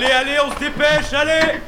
[0.00, 1.60] Allez, allez, on se dépêche, allez.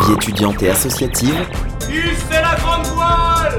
[0.00, 1.34] Vie étudiante et associative,
[2.30, 3.58] c'est la grande voile.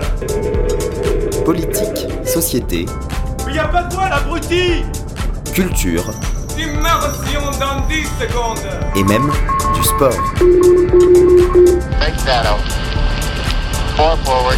[1.46, 2.86] politique, société,
[3.46, 4.84] Mais y a pas de voile, abruti.
[5.54, 6.04] culture
[6.58, 8.60] Immersion dans 10 secondes.
[8.96, 9.32] et même
[9.74, 10.14] du sport.
[13.96, 14.58] Four forward.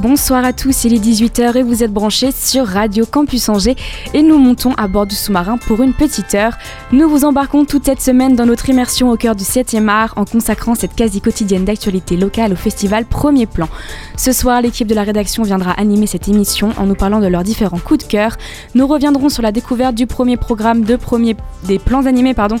[0.00, 3.74] Bonsoir à tous, il est 18h et vous êtes branchés sur Radio Campus Angers
[4.14, 6.52] et nous montons à bord du sous-marin pour une petite heure.
[6.92, 10.24] Nous vous embarquons toute cette semaine dans notre immersion au cœur du 7e art en
[10.24, 13.68] consacrant cette quasi quotidienne d'actualité locale au festival Premier Plan.
[14.16, 17.42] Ce soir, l'équipe de la rédaction viendra animer cette émission en nous parlant de leurs
[17.42, 18.36] différents coups de cœur.
[18.76, 22.34] Nous reviendrons sur la découverte du premier programme de premier, des plans animés.
[22.34, 22.56] Pardon.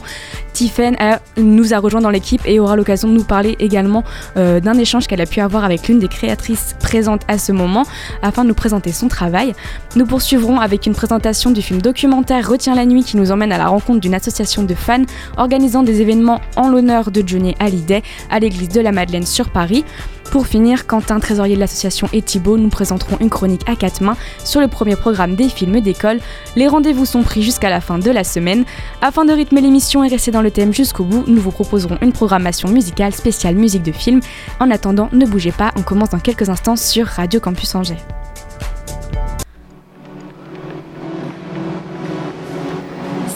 [0.54, 4.02] Tiffen a- nous a rejoint dans l'équipe et aura l'occasion de nous parler également
[4.36, 7.84] euh, d'un échange qu'elle a pu avoir avec l'une des créatrices présentes à ce moment
[8.22, 9.54] afin de nous présenter son travail.
[9.94, 13.58] Nous poursuivrons avec une présentation du film documentaire Retiens la nuit qui nous emmène à
[13.58, 15.04] la rencontre d'une association de fans
[15.36, 19.84] organisant des événements en l'honneur de Johnny Hallyday à l'église de la Madeleine sur Paris.
[20.30, 24.16] Pour finir, Quentin, trésorier de l'association et Thibault nous présenteront une chronique à quatre mains
[24.44, 26.20] sur le premier programme des films d'école.
[26.54, 28.64] Les rendez-vous sont pris jusqu'à la fin de la semaine.
[29.00, 32.12] Afin de rythmer l'émission et rester dans le thème jusqu'au bout, nous vous proposerons une
[32.12, 34.20] programmation musicale spéciale musique de film.
[34.60, 37.96] En attendant, ne bougez pas, on commence dans quelques instants sur Radio Campus Angers.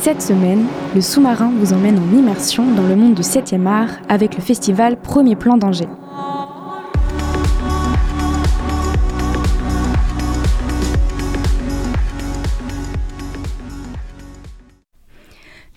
[0.02, 4.36] Cette semaine, le sous-marin vous emmène en immersion dans le monde du 7e art avec
[4.36, 5.88] le festival Premier Plan d'Angers.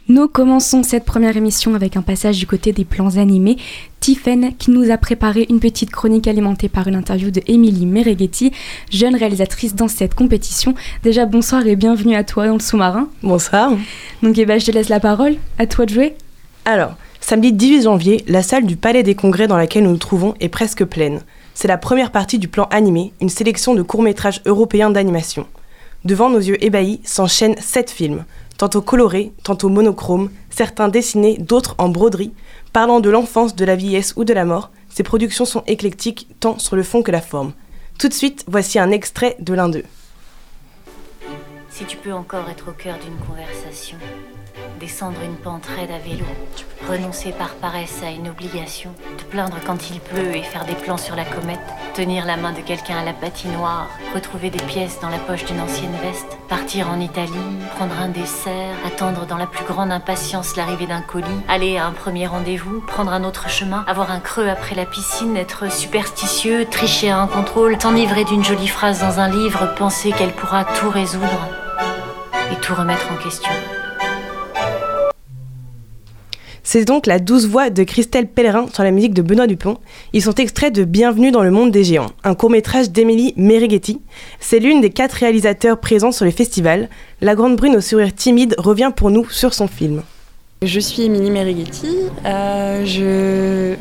[0.07, 3.57] Nous commençons cette première émission avec un passage du côté des plans animés.
[4.01, 8.51] Tiffen qui nous a préparé une petite chronique alimentée par une interview de Émilie Mereghetti,
[8.91, 10.75] jeune réalisatrice dans cette compétition.
[11.01, 13.09] Déjà bonsoir et bienvenue à toi dans le sous-marin.
[13.23, 13.71] Bonsoir.
[14.21, 16.13] Donc eh ben, je te laisse la parole, à toi de jouer.
[16.65, 20.35] Alors, samedi 18 janvier, la salle du Palais des Congrès dans laquelle nous nous trouvons
[20.39, 21.21] est presque pleine.
[21.55, 25.47] C'est la première partie du plan animé, une sélection de courts-métrages européens d'animation.
[26.03, 28.25] Devant nos yeux ébahis s'enchaînent sept films,
[28.57, 32.33] tantôt colorés, tantôt monochromes, certains dessinés, d'autres en broderie,
[32.73, 34.71] parlant de l'enfance, de la vieillesse ou de la mort.
[34.89, 37.53] Ces productions sont éclectiques tant sur le fond que la forme.
[37.97, 39.85] Tout de suite, voici un extrait de l'un d'eux.
[41.69, 43.97] Si tu peux encore être au cœur d'une conversation,
[44.79, 46.25] descendre une pente raide à vélo,
[46.89, 50.97] renoncer par paresse à une obligation, te plaindre quand il pleut et faire des plans
[50.97, 51.59] sur la comète,
[51.93, 55.59] tenir la main de quelqu'un à la patinoire, retrouver des pièces dans la poche d'une
[55.59, 57.31] ancienne veste, partir en Italie,
[57.75, 61.91] prendre un dessert, attendre dans la plus grande impatience l'arrivée d'un colis, aller à un
[61.91, 67.09] premier rendez-vous, prendre un autre chemin, avoir un creux après la piscine, être superstitieux, tricher
[67.09, 71.49] à un contrôle, t'enivrer d'une jolie phrase dans un livre, penser qu'elle pourra tout résoudre
[72.51, 73.51] et tout remettre en question.
[76.67, 79.77] C'est donc la douce voix de Christelle Pellerin sur la musique de Benoît Dupont.
[80.13, 84.01] Ils sont extraits de Bienvenue dans le monde des géants, un court-métrage d'Émilie Mereghetti.
[84.39, 86.89] C'est l'une des quatre réalisateurs présents sur le festival.
[87.21, 90.01] La grande brune au sourire timide revient pour nous sur son film.
[90.63, 91.97] Je suis Émilie Merighetti.
[92.25, 92.83] Euh,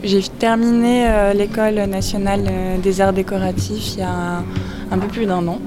[0.03, 4.43] J'ai terminé euh, l'école nationale euh, des arts décoratifs il y a
[4.91, 5.59] un, peu plus d'un an.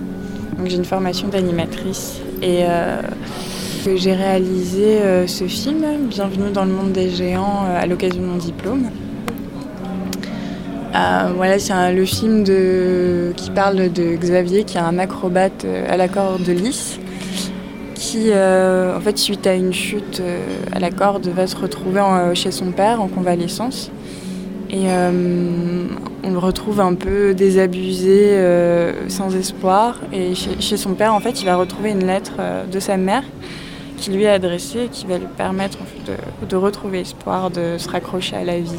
[0.65, 2.63] J'ai une formation d'animatrice et
[3.95, 8.25] j'ai réalisé euh, ce film, Bienvenue dans le monde des géants, euh, à l'occasion de
[8.25, 8.89] mon diplôme.
[10.95, 15.95] Euh, voilà, c'est le film de, qui parle de Xavier, qui est un acrobate à
[15.95, 16.99] la corde lisse
[17.93, 20.21] qui, en fait, suite à une chute
[20.71, 22.01] à la corde, va se retrouver
[22.35, 23.91] chez son père en convalescence.
[24.69, 24.85] Et
[26.23, 28.39] on le retrouve un peu désabusé,
[29.07, 29.99] sans espoir.
[30.13, 32.33] Et chez, chez son père, en fait, il va retrouver une lettre
[32.71, 33.23] de sa mère
[33.97, 37.49] qui lui est adressée et qui va lui permettre en fait, de, de retrouver espoir,
[37.49, 38.71] de se raccrocher à la vie,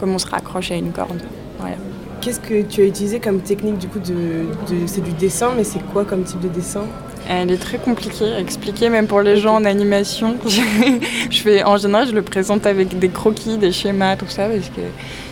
[0.00, 1.20] comme on se raccroche à une corde.
[1.58, 1.76] Voilà.
[2.20, 5.64] Qu'est-ce que tu as utilisé comme technique du coup de, de- c'est du dessin mais
[5.64, 6.82] c'est quoi comme type de dessin?
[7.28, 10.36] Elle est très compliquée à expliquer, même pour les gens en animation.
[10.46, 14.68] je fais, en général, je le présente avec des croquis, des schémas, tout ça, parce
[14.68, 14.82] que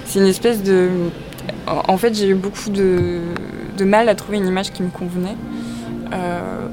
[0.07, 0.89] c'est une espèce de.
[1.67, 3.19] En en fait, j'ai eu beaucoup de,
[3.77, 5.37] de mal à trouver une image qui me convenait.
[6.15, 6.67] Euh,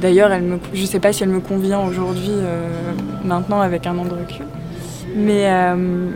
[0.00, 0.30] D'ailleurs,
[0.72, 2.68] je ne sais pas si elle me convient aujourd'hui, euh,
[3.24, 4.46] maintenant, avec un an de recul.
[5.14, 6.10] Mais, euh,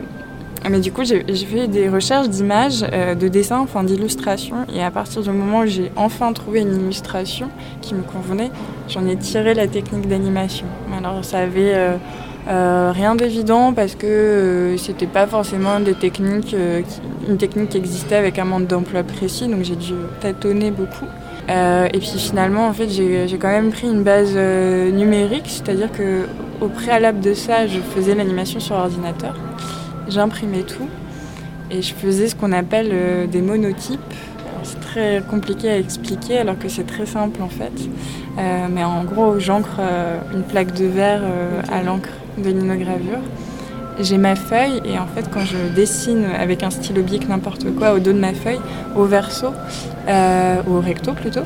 [0.69, 4.67] mais du coup, j'ai fait des recherches d'images, euh, de dessins, enfin d'illustrations.
[4.75, 7.49] Et à partir du moment où j'ai enfin trouvé une illustration
[7.81, 8.51] qui me convenait,
[8.89, 10.67] j'en ai tiré la technique d'animation.
[10.97, 11.97] Alors, ça avait euh,
[12.49, 18.67] euh, rien d'évident parce que c'était pas forcément une technique qui existait avec un monde
[18.67, 19.49] d'emploi précis.
[19.49, 21.07] Donc, j'ai dû tâtonner beaucoup.
[21.51, 26.27] Et puis finalement, en fait, j'ai quand même pris une base numérique, c'est-à-dire que
[26.61, 29.35] au préalable de ça, je faisais l'animation sur ordinateur
[30.11, 30.89] j'imprimais tout
[31.71, 34.01] et je faisais ce qu'on appelle euh, des monotypes.
[34.63, 37.73] C'est très compliqué à expliquer alors que c'est très simple en fait.
[38.39, 41.23] Euh, mais en gros, j'encre euh, une plaque de verre
[41.73, 43.21] à l'encre de linogravure.
[44.03, 47.93] J'ai ma feuille et en fait quand je dessine avec un stylo bic n'importe quoi
[47.93, 48.61] au dos de ma feuille,
[48.97, 49.49] au verso,
[50.09, 51.43] ou au recto plutôt,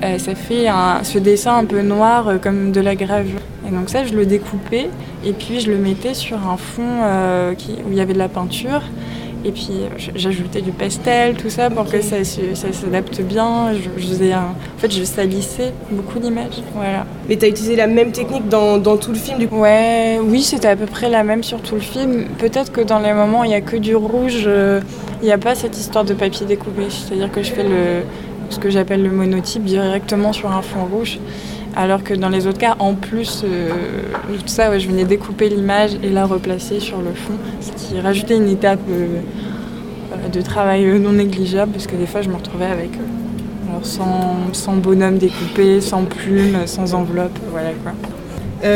[0.00, 0.66] ça fait
[1.02, 3.40] ce dessin un peu noir comme de la gravure.
[3.68, 4.88] Et donc ça, je le découpais
[5.24, 7.52] et puis je le mettais sur un fond euh,
[7.86, 8.82] où il y avait de la peinture.
[9.44, 9.70] Et puis
[10.14, 13.72] j'ajoutais du pastel, tout ça pour que ça, s'adapte bien.
[13.72, 16.62] Je, faisais en fait, je salissais beaucoup d'images.
[16.74, 17.06] Voilà.
[17.28, 19.60] Mais tu as utilisé la même technique dans, tout le film du coup?
[19.60, 22.26] Ouais, oui, c'était à peu près la même sur tout le film.
[22.38, 24.80] Peut-être que dans les moments où il n'y a que du rouge, euh,
[25.22, 26.84] il n'y a pas cette histoire de papier découpé.
[26.88, 28.02] C'est-à-dire que je fais le,
[28.50, 31.18] ce que j'appelle le monotype directement sur un fond rouge.
[31.78, 33.70] Alors que dans les autres cas, en plus euh,
[34.26, 38.36] tout ça, je venais découper l'image et la replacer sur le fond, ce qui rajoutait
[38.36, 39.20] une étape euh,
[40.12, 42.90] euh, de travail non négligeable, parce que des fois je me retrouvais avec
[43.84, 47.92] sans, bonhomme découpé, sans plume, sans enveloppe, voilà quoi.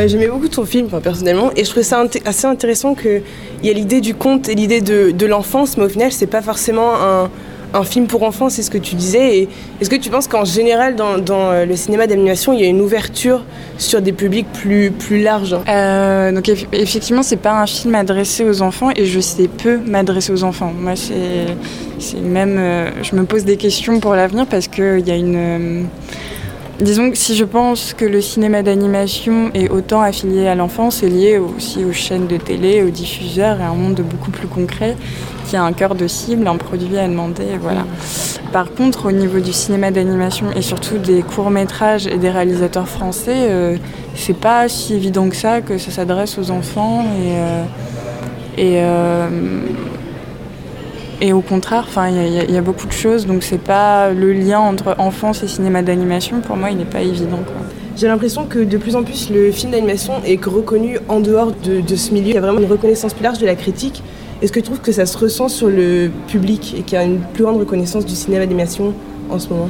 [0.07, 3.21] J'aimais beaucoup ton film, personnellement, et je trouvais ça assez intéressant qu'il
[3.63, 6.41] y a l'idée du conte et l'idée de, de l'enfance, mais au final, c'est pas
[6.41, 7.29] forcément un,
[7.73, 9.47] un film pour enfants, c'est ce que tu disais.
[9.81, 12.81] Est-ce que tu penses qu'en général, dans, euh, le cinéma d'animation, il y a une
[12.81, 13.43] ouverture
[13.77, 18.61] sur des publics plus, plus larges euh, Donc effectivement, c'est pas un film adressé aux
[18.61, 20.71] enfants et je sais peu m'adresser aux enfants.
[20.77, 25.15] Moi, c'est même, euh, je me pose des questions pour l'avenir parce qu'il y a
[25.15, 25.87] une
[26.79, 31.09] Disons que si je pense que le cinéma d'animation est autant affilié à l'enfance, c'est
[31.09, 34.97] lié aussi aux chaînes de télé, aux diffuseurs et à un monde beaucoup plus concret
[35.47, 37.57] qui a un cœur de cible, un produit à demander.
[37.61, 37.85] Voilà.
[38.51, 43.47] Par contre, au niveau du cinéma d'animation et surtout des courts-métrages et des réalisateurs français,
[43.49, 43.77] euh,
[44.15, 47.37] c'est pas si évident que ça que ça s'adresse aux enfants et.
[47.37, 47.63] Euh,
[48.59, 49.29] euh,
[51.25, 54.93] et au contraire, il y, a beaucoup de choses, donc c'est pas le lien entre
[54.97, 56.41] enfance et cinéma d'animation.
[56.41, 57.39] Pour moi, il n'est pas évident.
[57.95, 61.95] J'ai l'impression que de plus en plus le film d'animation est reconnu en dehors de,
[61.95, 62.27] ce milieu.
[62.27, 64.03] Il y a vraiment une reconnaissance plus large de la critique.
[64.41, 67.05] Est-ce que tu trouves que ça se ressent sur le public et qu'il y a
[67.05, 68.93] une plus grande reconnaissance du cinéma d'animation
[69.29, 69.69] en ce moment?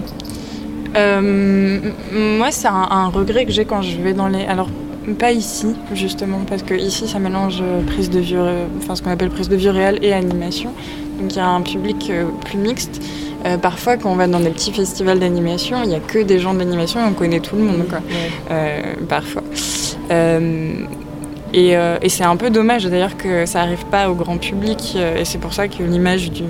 [0.95, 1.79] Euh,
[2.11, 4.43] Moi, c'est un, regret que j'ai quand je vais dans les.
[4.45, 4.69] Alors,
[5.11, 8.37] pas ici, justement, parce que ici, ça mélange prise de vue,
[8.77, 10.71] enfin ce qu'on appelle prise de vue réelle et animation.
[11.19, 13.01] Donc il y a un public euh, plus mixte.
[13.45, 16.39] Euh, parfois, quand on va dans des petits festivals d'animation, il n'y a que des
[16.39, 17.99] gens d'animation et on connaît tout le monde, quoi.
[18.51, 19.43] Euh, parfois.
[21.53, 24.95] et, c'est un peu dommage d'ailleurs que ça n'arrive pas au grand public.
[24.95, 26.43] et c'est pour ça que l'image du,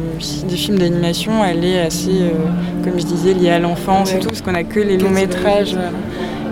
[0.47, 2.31] des films d'animation, elle est assez,
[2.83, 5.75] comme je disais, liée à l'enfance et tout, parce qu'on n'a que les longs métrages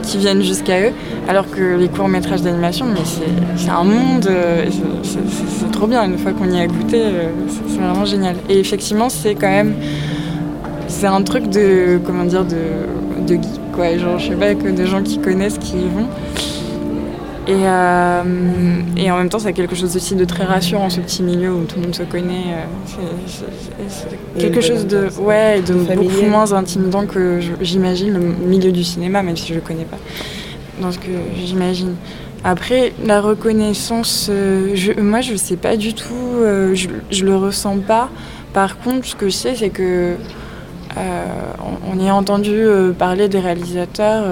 [0.01, 0.91] qui viennent jusqu'à eux,
[1.27, 3.01] alors que les courts métrages d'animation, mais
[3.55, 4.65] c'est un monde, euh,
[5.03, 8.35] c'est trop bien, une fois qu'on y a goûté, euh, c'est vraiment génial.
[8.49, 9.75] Et effectivement, c'est quand même,
[10.87, 14.69] c'est un truc de, comment dire, de, de geek, quoi, genre, je sais pas, que
[14.69, 16.07] des gens qui connaissent, qui y vont.
[17.47, 18.23] Et, euh,
[18.97, 21.63] et, en même temps, c'est quelque chose aussi de très rassurant, ce petit milieu où
[21.63, 22.67] tout le monde se connaît.
[23.87, 29.23] C'est quelque chose de, ouais, de beaucoup moins intimidant que j'imagine le milieu du cinéma,
[29.23, 29.97] même si je ne le connais pas.
[30.81, 31.11] Dans ce que
[31.43, 31.95] j'imagine.
[32.43, 37.29] Après, la reconnaissance, euh, je, moi, je ne sais pas du tout, euh, je ne
[37.29, 38.09] le ressens pas.
[38.53, 40.15] Par contre, ce que je sais, c'est que
[41.89, 42.65] on, y a entendu
[42.99, 44.25] parler des réalisateurs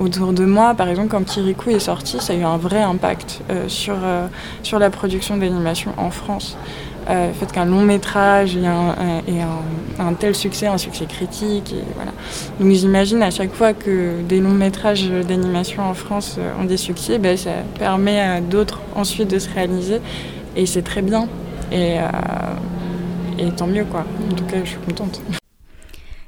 [0.00, 3.42] autour de moi, par exemple, quand Kirikou est sorti, ça a eu un vrai impact
[3.50, 4.26] euh, sur, euh,
[4.62, 6.56] sur la production d'animation en France.
[7.08, 8.66] Euh, le fait qu'un long métrage ait,
[9.98, 11.74] un, tel succès, un succès critique.
[11.96, 12.12] Voilà.
[12.58, 17.18] Donc j'imagine à chaque fois que des longs métrages d'animation en France ont des succès,
[17.18, 20.00] ben, ça permet à d'autres ensuite de se réaliser.
[20.56, 21.28] Et c'est très bien.
[21.72, 21.98] Et
[23.56, 24.04] tant mieux, quoi.
[24.30, 25.22] En tout cas, je suis contente.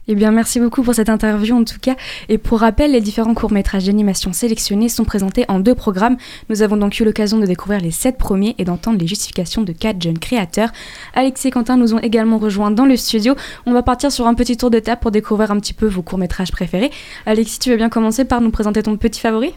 [0.08, 1.94] Eh bien, merci beaucoup pour cette interview en tout cas.
[2.28, 6.16] Et pour rappel, les différents courts-métrages d'animation sélectionnés sont présentés en deux programmes.
[6.48, 9.70] Nous avons donc eu l'occasion de découvrir les sept premiers et d'entendre les justifications de
[9.70, 10.70] quatre jeunes créateurs.
[11.14, 13.36] Alexis et Quentin nous ont également rejoints dans le studio.
[13.64, 16.02] On va partir sur un petit tour de table pour découvrir un petit peu vos
[16.02, 16.90] courts-métrages préférés.
[17.24, 19.54] Alexis, tu veux bien commencer par nous présenter ton petit favori?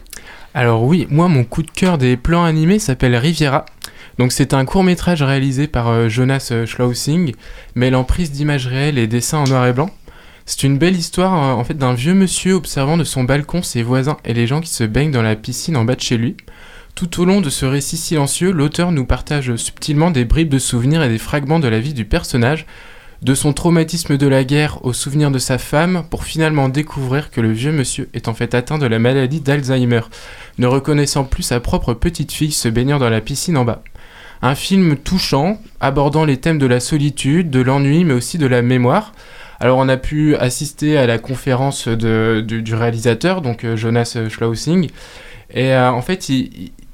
[0.54, 3.66] Alors oui, moi mon coup de cœur des plans animés s'appelle Riviera.
[4.18, 7.34] Donc c'est un court métrage réalisé par euh, Jonas euh, Schlausing,
[7.74, 9.90] mêlant prise d'images réelles et dessins en noir et blanc.
[10.48, 13.82] C'est une belle histoire euh, en fait d'un vieux monsieur observant de son balcon ses
[13.82, 16.36] voisins et les gens qui se baignent dans la piscine en bas de chez lui.
[16.94, 21.02] Tout au long de ce récit silencieux, l'auteur nous partage subtilement des bribes de souvenirs
[21.02, 22.64] et des fragments de la vie du personnage,
[23.22, 27.40] de son traumatisme de la guerre au souvenir de sa femme, pour finalement découvrir que
[27.40, 30.02] le vieux monsieur est en fait atteint de la maladie d'Alzheimer,
[30.58, 33.82] ne reconnaissant plus sa propre petite fille se baignant dans la piscine en bas.
[34.42, 38.62] Un film touchant, abordant les thèmes de la solitude, de l'ennui, mais aussi de la
[38.62, 39.12] mémoire.
[39.60, 44.90] Alors on a pu assister à la conférence de, du, réalisateur, donc euh, Jonas Schlausing,
[45.50, 46.30] et euh, en fait,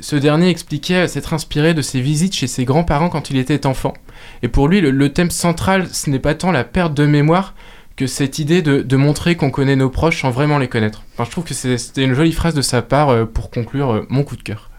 [0.01, 3.95] ce dernier expliquait s'être inspiré de ses visites chez ses grands-parents quand il était enfant.
[4.43, 7.55] Et pour lui, le, thème central, ce n'est pas tant la perte de mémoire
[7.97, 11.05] que cette idée de, montrer qu'on connaît nos proches sans vraiment les connaître.
[11.15, 14.07] Enfin, je trouve que c'était une jolie phrase de sa part euh, pour conclure euh,
[14.09, 14.71] mon coup de cœur.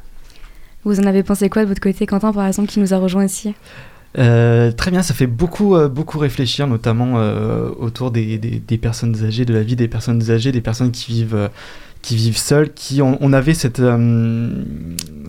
[0.83, 3.25] Vous en avez pensé quoi de votre côté, Quentin, par exemple, qui nous a rejoint
[3.25, 3.55] ici?
[4.17, 8.39] Euh, très bien, ça fait beaucoup, euh, beaucoup réfléchir, notamment euh, autour des,
[8.81, 11.49] personnes âgées, de la vie des personnes âgées, des personnes qui vivent,
[12.01, 13.81] qui vivent seules, qui on, on avait cette,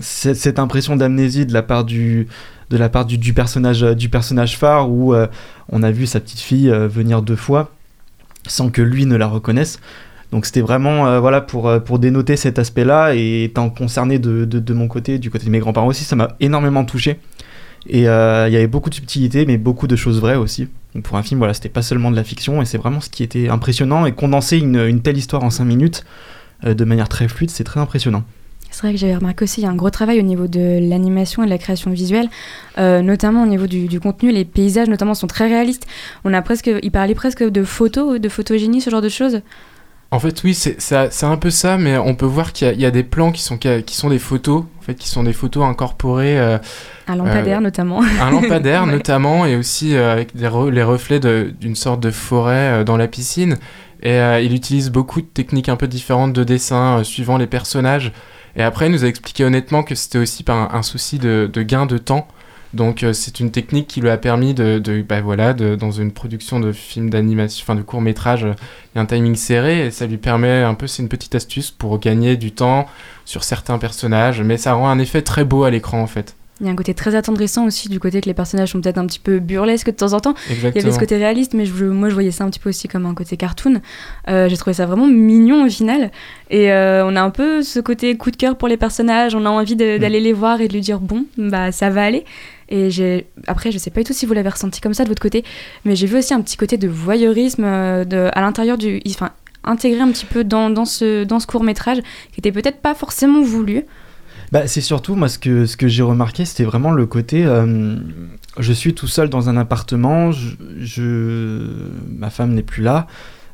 [0.01, 2.29] cette, impression d'amnésie de la part du,
[2.71, 5.15] de la part du, personnage, du personnage phare où
[5.71, 7.71] on a vu sa petite fille venir deux fois
[8.47, 9.81] sans que lui ne la reconnaisse.
[10.33, 14.89] Donc c'était vraiment voilà pour, pour dénoter cet aspect-là et étant concerné de, de mon
[14.89, 17.21] côté, du côté de mes grands-parents aussi, ça m'a énormément touché.
[17.89, 20.69] Et euh, il y avait beaucoup de subtilités, mais beaucoup de choses vraies aussi.
[20.95, 23.11] Donc pour un film, voilà, c'était pas seulement de la fiction, et c'est vraiment ce
[23.11, 24.07] qui était impressionnant.
[24.07, 26.05] Et condenser une, telle histoire en 5 minutes
[26.65, 28.25] euh, de manière très fluide, c'est très impressionnant.
[28.71, 30.81] C'est vrai que j'avais remarqué aussi, il y a un gros travail au niveau de
[30.89, 32.29] l'animation et de la création visuelle,
[32.79, 34.33] euh, notamment au niveau du, du contenu.
[34.33, 35.87] Les paysages, notamment, sont très réalistes.
[36.25, 39.43] On a presque, il parlait presque de photos, de photogénie, ce genre de choses.
[40.15, 42.81] En fait, oui, c'est un peu ça, mais on peut voir qu'il y, a- il
[42.81, 45.33] y a des plans qui sont, qui sont des photos, en fait, qui sont des
[45.33, 46.39] photos incorporées.
[46.39, 46.59] euh,
[47.09, 48.01] Un lampadaire, Euh, notamment.
[48.23, 48.93] un lampadaire Ouais.
[48.93, 53.09] notamment et aussi euh, avec des re- les reflets d'une sorte de forêt dans la
[53.09, 53.57] piscine
[54.03, 58.13] et il utilise beaucoup de techniques un peu différentes de dessin suivant les personnages
[58.55, 61.49] et après il nous a expliqué honnêtement que c'était aussi par un, un souci de,
[61.51, 62.29] de gain de temps
[62.75, 65.91] donc euh, c'est une technique qui lui a permis de, de- bah, voilà de- dans
[65.91, 69.87] une production de film d'animation enfin de court métrage il y a un timing serré
[69.87, 72.87] et ça lui permet un peu c'est une petite astuce pour gagner du temps
[73.25, 76.67] sur certains personnages mais ça rend un effet très beau à l'écran en fait Il
[76.67, 79.07] y a un côté très attendrissant aussi du côté que les personnages sont peut-être un
[79.07, 80.35] petit peu burlesques de temps en temps.
[80.51, 82.69] Il y avait ce côté réaliste, mais je, moi je voyais ça un petit peu
[82.69, 83.81] aussi comme un côté cartoon.
[84.29, 86.13] Euh, J'ai trouvé ça vraiment mignon au final.
[86.51, 89.35] Et euh, on a un peu ce côté coup de cœur pour les personnages.
[89.35, 89.99] On a envie Mm.
[89.99, 92.25] d'aller les voir et de lui dire bon, bah ça va aller.
[92.69, 95.21] Et après, je sais pas du tout si vous l'avez ressenti comme ça de votre
[95.21, 95.45] côté,
[95.85, 99.01] mais j'ai vu aussi un petit côté de voyeurisme euh, à l'intérieur du.
[99.09, 99.31] Enfin,
[99.65, 101.99] intégré un petit peu dans, ce, dans ce court métrage
[102.33, 103.85] qui était peut-être pas forcément voulu.
[104.53, 107.45] Bah, c'est surtout, moi, ce que, ce que j'ai remarqué, c'était vraiment le côté.
[107.47, 107.97] euh,
[108.59, 111.63] je suis tout seul dans un appartement, je,
[112.09, 113.07] ma femme n'est plus là,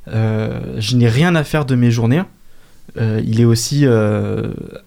[0.09, 2.23] euh, je n'ai rien à faire de mes journées.
[2.97, 3.87] Il est aussi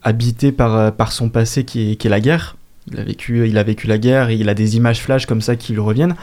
[0.02, 2.58] habité par, par son passé qui est la guerre.
[2.92, 5.42] Il a, vécu, il a vécu la guerre et il a des images flash comme
[5.42, 6.16] ça qui lui reviennent.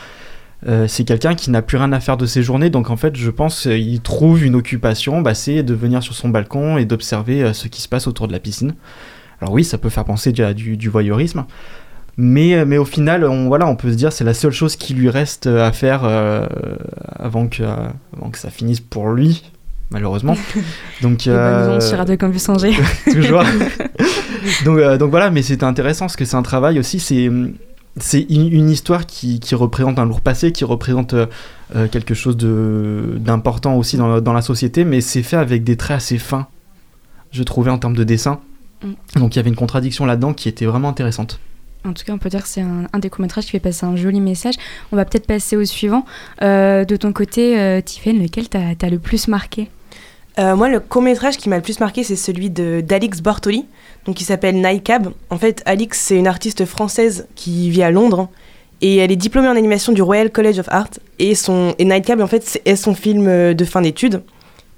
[0.69, 3.17] Euh, c'est quelqu'un qui n'a plus rien à faire de ses journées, donc en fait,
[3.17, 7.43] je pense il trouve une occupation, bah, c'est de venir sur son balcon et d'observer
[7.43, 8.75] euh, ce qui se passe autour de la piscine.
[9.41, 11.47] Alors oui, ça peut faire penser à du, du voyeurisme,
[12.17, 14.77] mais, euh, mais au final, on, voilà, on peut se dire c'est la seule chose
[14.77, 16.47] qui lui reste à faire euh,
[17.19, 19.43] avant, que, euh, avant que ça finisse pour lui,
[19.91, 20.37] malheureusement.
[21.01, 22.75] Donc, euh, sur Radio Campus Angers.
[23.11, 23.43] toujours.
[24.65, 27.31] donc, euh, donc voilà, mais c'était intéressant parce que c'est un travail aussi, c'est
[27.97, 31.27] c'est une, histoire qui, qui représente un lourd passé, qui représente euh,
[31.75, 35.77] euh, quelque chose d'important aussi dans, la- dans la société, mais c'est fait avec des
[35.77, 36.47] traits assez fins,
[37.33, 38.41] je trouvais en termes de dessin.
[38.83, 39.19] Mm.
[39.19, 41.41] Donc il y avait une contradiction là-dedans qui était vraiment intéressante.
[41.85, 43.87] En tout cas, on peut dire que c'est un, un des courts-métrages qui fait passer
[43.87, 44.55] un joli message.
[44.93, 46.05] On va peut-être passer au suivant.
[46.43, 49.71] Euh, de ton côté, euh, Tiffaine, lequel t'as as le plus marqué?
[50.39, 53.67] Euh, moi, le court métrage qui m'a le plus marqué, c'est celui d'Alix Bortoli,
[54.05, 55.13] donc qui s'appelle Nightcab.
[55.29, 58.29] En fait, Alix, c'est une artiste française qui vit à Londres
[58.81, 60.91] et elle est diplômée en animation du Royal College of Art.
[61.19, 64.23] Et, son, et Nightcab, en fait, est son film euh, de fin d'études.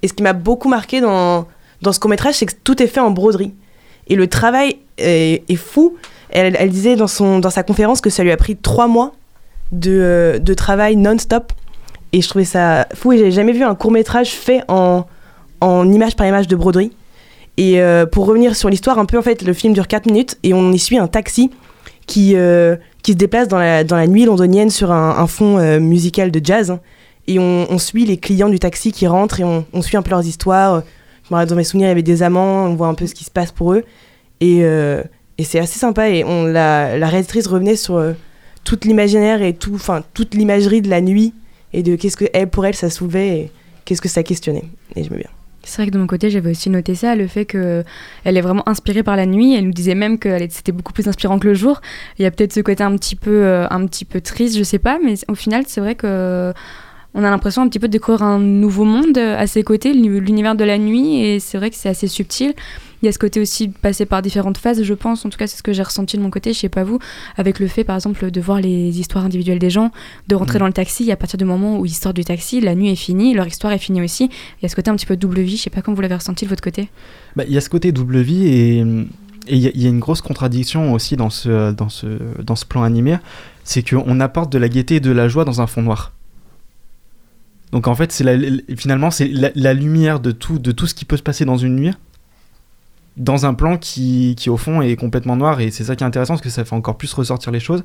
[0.01, 1.47] Et ce qui m'a beaucoup marqué dans,
[1.81, 3.53] dans ce court métrage, c'est que tout est fait en broderie.
[4.07, 5.95] Et le travail est, fou.
[6.29, 9.13] Elle, disait dans, son, dans sa conférence que ça lui a pris trois mois
[9.71, 11.53] de, euh, de travail non-stop.
[12.11, 15.05] Et je trouvais ça fou et j'avais jamais vu un court métrage fait en,
[15.63, 16.91] en image par image de broderie.
[17.57, 20.37] Et euh, pour revenir sur l'histoire, un peu en fait, le film dure 4 minutes
[20.43, 21.51] et on y suit un taxi
[22.07, 25.79] qui, euh, qui se déplace dans la, dans la nuit londonienne sur un, fond euh,
[25.79, 26.77] musical de jazz.
[27.27, 30.25] Et on, suit les clients du taxi qui rentrent et on, suit un peu leurs
[30.25, 30.83] histoires.
[31.31, 33.31] Dans mes souvenirs, il y avait des amants, on voit un peu ce qui se
[33.31, 33.85] passe pour eux.
[34.41, 36.09] Et, et c'est assez sympa.
[36.09, 37.97] Et on, la, la réalisatrice revenait sur
[38.65, 39.79] toute l'imaginaire et tout,
[40.13, 41.33] toute l'imagerie de la nuit
[41.71, 43.51] et de qu'est-ce que elle, pour elle ça soulevait et
[43.85, 44.65] qu'est-ce que ça questionnait.
[44.97, 45.29] Et je me bien.
[45.65, 47.85] C'est vrai que de mon côté, j'avais aussi noté ça, le fait qu'elle
[48.25, 49.55] est vraiment inspirée par la nuit.
[49.55, 51.81] Elle nous disait même que c'était beaucoup plus inspirant que le jour.
[52.19, 54.63] Il y a peut-être ce côté un petit peu, euh, un petit peu triste, je
[54.63, 56.53] sais pas, mais au final, c'est vrai que
[57.15, 60.55] on a l'impression un petit peu de découvrir un nouveau monde à ses côtés, l'univers
[60.55, 62.53] de la nuit, et c'est vrai que c'est assez subtil.
[63.03, 65.25] Il y a ce côté aussi de passer par différentes phases, je pense.
[65.25, 66.99] En tout cas, c'est ce que j'ai ressenti de mon côté, je sais pas vous,
[67.35, 69.91] avec le fait, par exemple, de voir les histoires individuelles des gens,
[70.29, 70.59] de rentrer mm.
[70.59, 71.11] dans le taxi.
[71.11, 73.77] à partir du moment où l'histoire du taxi, la nuit est finie, leur histoire est
[73.77, 74.23] finie aussi.
[74.25, 75.57] Il y a ce côté un petit peu double vie.
[75.57, 76.87] Je sais pas comment vous l'avez ressenti de votre côté.
[77.35, 78.85] Bah, il y a ce côté double vie et
[79.49, 82.07] il y, y, a une grosse contradiction aussi dans ce, dans ce,
[82.41, 83.17] dans ce plan animé,
[83.65, 86.12] c'est qu'on apporte de la gaieté et de la joie dans un fond noir.
[87.73, 88.23] Donc en fait, c'est
[88.77, 91.75] finalement, c'est la, lumière de tout, de tout ce qui peut se passer dans une
[91.75, 91.91] nuit
[93.17, 96.07] dans un plan qui, qui, au fond est complètement noir et c'est ça qui est
[96.07, 97.83] intéressant parce que ça fait encore plus ressortir les choses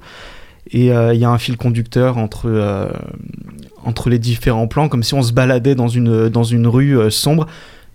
[0.71, 2.88] et euh, il y a un fil conducteur entre, euh,
[3.85, 7.11] entre les différents plans comme si on se baladait dans une, dans une rue euh,
[7.11, 7.47] sombre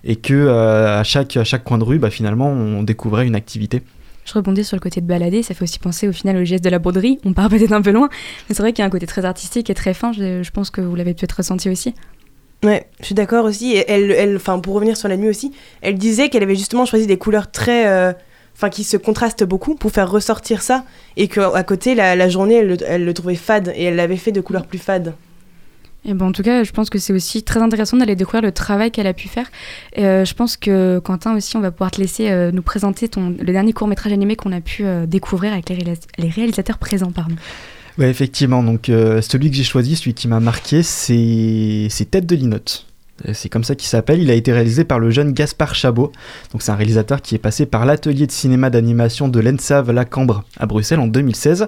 [0.04, 3.82] et que à, chaque, à chaque coin de rue bah, finalement on découvrait une activité.
[4.26, 6.64] Je rebondis sur le côté de balader, ça fait aussi penser au final au geste
[6.64, 7.20] de la broderie.
[7.26, 8.10] On part peut-être un peu loin,
[8.48, 10.14] mais c'est vrai qu'il y a un côté très artistique et très fin.
[10.14, 11.94] Je, pense que vous l'avez peut-être ressenti aussi.
[12.64, 13.76] Ouais, je suis d'accord aussi.
[13.88, 15.52] elle, elle, enfin, pour revenir sur la nuit aussi,
[15.82, 18.14] elle disait qu'elle avait justement choisi des couleurs très, euh,
[18.72, 20.86] qui se contrastent beaucoup pour faire ressortir ça,
[21.18, 22.56] et qu'à côté, la, journée,
[22.88, 25.14] elle, le trouvait fade, et elle l'avait fait de couleurs plus fades.
[26.06, 28.52] Et ben, en tout cas, je pense que c'est aussi très intéressant d'aller découvrir le
[28.52, 29.50] travail qu'elle a pu faire.
[29.96, 33.08] Et, euh, je pense que Quentin aussi, on va pouvoir te laisser euh, nous présenter
[33.08, 37.12] ton, le dernier court métrage animé qu'on a pu découvrir avec les, réalisateurs présents.
[37.12, 37.36] Pardon.
[37.98, 38.64] Ouais, effectivement.
[38.64, 42.88] Donc, euh, celui que j'ai choisi, celui qui m'a marqué, c'est Tête de Linotte.
[43.28, 44.22] Euh, c'est comme ça qu'il s'appelle.
[44.22, 46.12] Il a été réalisé par le jeune Gaspard Chabot.
[46.52, 50.44] Donc, c'est un réalisateur qui est passé par l'atelier de cinéma d'animation de l'ENSAV Lacambre
[50.58, 51.68] à Bruxelles en 2016.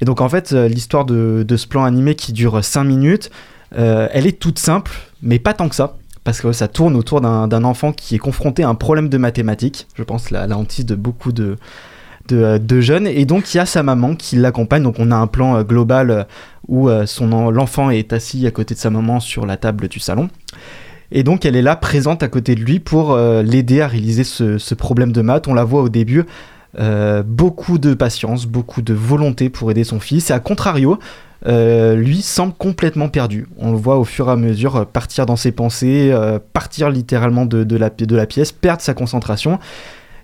[0.00, 3.30] Et donc, en fait, euh, l'histoire de, de, ce plan animé qui dure 5 minutes,
[3.72, 5.94] elle est toute simple, mais pas tant que ça
[6.24, 9.86] parce que ça tourne autour d'un enfant qui est confronté à un problème de mathématiques.
[9.94, 11.56] Je pense la, la hantise de beaucoup de,
[12.32, 13.06] euh, jeunes.
[13.06, 14.82] Et donc, il y a sa maman qui l'accompagne.
[14.82, 16.24] Donc, on a un plan euh, global euh,
[16.68, 20.28] où son l'enfant est assis à côté de sa maman sur la table du salon.
[21.12, 24.74] Et donc, elle est là, présente à côté de lui pour l'aider à réaliser ce,
[24.74, 25.48] problème de maths.
[25.48, 26.26] On la voit au début.
[27.24, 30.28] beaucoup de patience, beaucoup de volonté pour aider son fils.
[30.28, 30.98] Et à contrario,
[31.46, 33.46] lui semble complètement perdu.
[33.58, 36.12] On le voit au fur et à mesure partir dans ses pensées,
[36.52, 39.58] partir littéralement de, la, pièce, perdre sa concentration.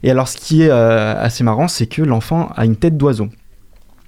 [0.05, 3.29] Et alors, ce qui est euh, assez marrant, c'est que l'enfant a une tête d'oiseau.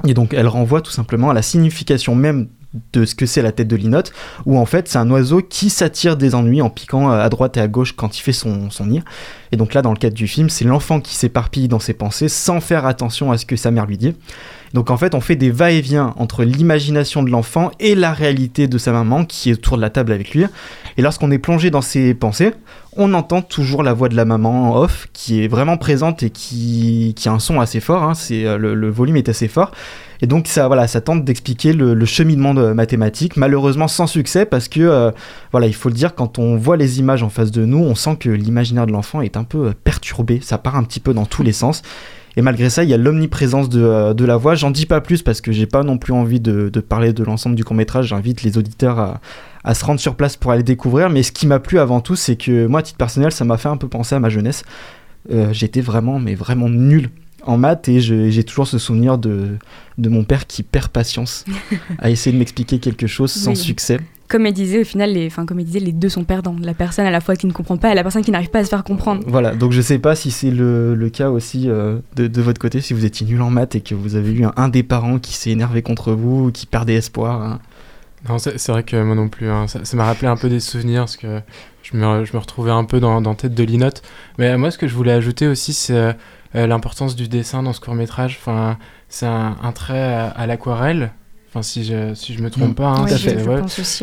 [0.06, 2.48] Et donc, elle renvoie tout simplement à la signification même
[2.92, 4.12] de ce que c'est la tête de linotte,
[4.44, 7.56] où en fait c'est un oiseau qui s'attire des ennuis en piquant euh, à droite
[7.56, 9.02] et à gauche quand il fait son, son nid.
[9.52, 12.28] Et donc là, dans le cadre du film, c'est l'enfant qui s'éparpille dans ses pensées
[12.28, 14.14] sans faire attention à ce que sa mère lui dit.
[14.74, 18.78] Donc en fait, on fait des va-et-vient entre l'imagination de l'enfant et la réalité de
[18.78, 20.44] sa maman qui est autour de la table avec lui.
[20.96, 22.52] Et lorsqu'on est plongé dans ses pensées,
[22.96, 26.30] on entend toujours la voix de la maman en off qui est vraiment présente et
[26.30, 28.02] qui, qui a un son assez fort.
[28.02, 28.14] Hein.
[28.14, 29.72] C'est, euh, le, volume est assez fort.
[30.22, 34.68] Et donc ça, voilà, ça tente d'expliquer le, cheminement de mathématiques, malheureusement sans succès parce
[34.68, 35.10] que, euh,
[35.52, 37.94] voilà, il faut le dire, quand on voit les images en face de nous, on
[37.94, 41.12] sent que l'imaginaire de l'enfant est un peu euh, perturbé, ça part un petit peu
[41.12, 41.82] dans tous les sens.
[42.36, 44.54] Et malgré ça, il y a l'omniprésence de, de, la voix.
[44.54, 47.24] J'en dis pas plus parce que j'ai pas non plus envie de, de parler de
[47.24, 48.08] l'ensemble du court métrage.
[48.08, 49.20] J'invite les auditeurs à,
[49.64, 51.08] à se rendre sur place pour aller découvrir.
[51.08, 53.56] Mais ce qui m'a plu avant tout, c'est que moi, à titre personnel, ça m'a
[53.56, 54.64] fait un peu penser à ma jeunesse.
[55.32, 57.10] Euh, j'étais vraiment, mais vraiment nul
[57.42, 59.56] en maths et j'ai toujours ce souvenir de,
[59.98, 61.44] de mon père qui perd patience
[61.98, 63.98] à essayer de m'expliquer quelque chose sans succès.
[64.28, 66.56] Comme elle disait, au final, les, enfin, comme elle disait, les deux sont perdants.
[66.60, 68.60] La personne à la fois qui ne comprend pas et la personne qui n'arrive pas
[68.60, 69.22] à se faire comprendre.
[69.26, 72.60] Voilà, donc je sais pas si c'est le, le, cas aussi euh, de, de, votre
[72.60, 75.18] côté, si vous étiez nul en maths et que vous avez eu un, des parents
[75.18, 77.40] qui s'est énervé contre vous, qui perdait espoir.
[77.42, 77.60] Hein.
[78.28, 79.48] Non, c'est vrai que moi non plus.
[79.48, 79.66] Hein.
[79.68, 81.40] Ça m'a rappelé un peu des souvenirs parce que
[81.82, 84.02] je me, je me retrouvais un peu dans, dans Tête de Linotte.
[84.38, 86.16] Mais moi, ce que je voulais ajouter aussi, c'est
[86.56, 88.38] euh, l'importance du dessin dans ce court métrage.
[88.40, 91.12] Enfin, c'est un, un, trait à, l'aquarelle.
[91.56, 92.74] Enfin, si je, si je me trompe mm.
[92.74, 92.88] pas.
[92.88, 93.62] Hein, ouais.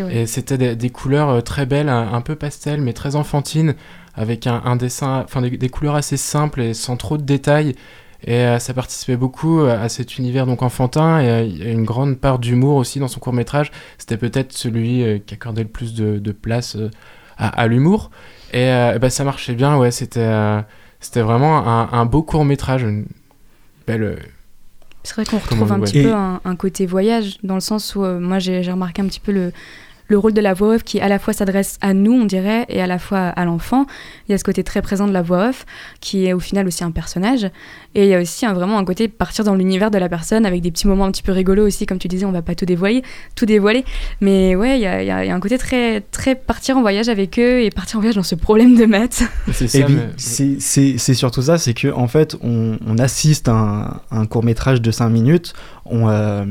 [0.10, 3.76] Et c'était des, des, couleurs euh, très belles, un, peu pastel, mais très enfantines,
[4.16, 7.76] avec un, un dessin, enfin des, des, couleurs assez simples et sans trop de détails.
[8.26, 11.72] Et euh, ça participait beaucoup euh, à cet univers donc enfantin et il y a
[11.72, 13.72] une grande part d'humour aussi dans son court métrage.
[14.00, 16.76] C'était peut-être celui qui accordait le plus de, de place
[17.38, 18.10] à, à l'humour.
[18.52, 20.32] Et bah, ça marchait bien, ouais, c'était
[21.02, 23.06] c'était vraiment un, un, beau court métrage, une
[23.86, 24.18] belle.
[25.04, 28.04] C'est vrai qu'on retrouve un petit peu un, un, côté voyage, dans le sens où
[28.04, 29.52] moi j'ai remarqué un petit peu le,
[30.08, 32.66] le rôle de la voix off qui à la fois s'adresse à nous, on dirait,
[32.70, 33.86] et à la fois à l'enfant.
[34.28, 35.66] Il y a ce côté très présent de la voix off,
[36.02, 37.46] qui est au final aussi un personnage.
[37.96, 40.46] Et il y a aussi un, vraiment un côté partir dans l'univers de la personne
[40.46, 42.56] avec des petits moments un petit peu rigolos aussi, comme tu disais, on va pas
[42.56, 43.04] tout dévoiler,
[43.36, 43.86] tout dévoiler.
[44.20, 47.40] Mais ouais, il y a, y a un côté très, très partir en voyage avec
[47.40, 49.24] eux et partir en voyage dans ce problème de maths.
[49.74, 54.26] Et puis, c'est surtout ça, c'est que en fait, on, on assiste à un, un
[54.26, 55.54] court métrage de 5 minutes,
[55.86, 56.46] on, euh,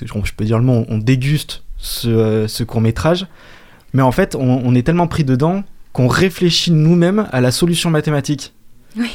[0.00, 3.26] je peux dire le mot, on déguste ce, ce court métrage,
[3.92, 7.90] mais en fait, on, on est tellement pris dedans qu'on réfléchit nous-mêmes à la solution
[7.90, 8.54] mathématique.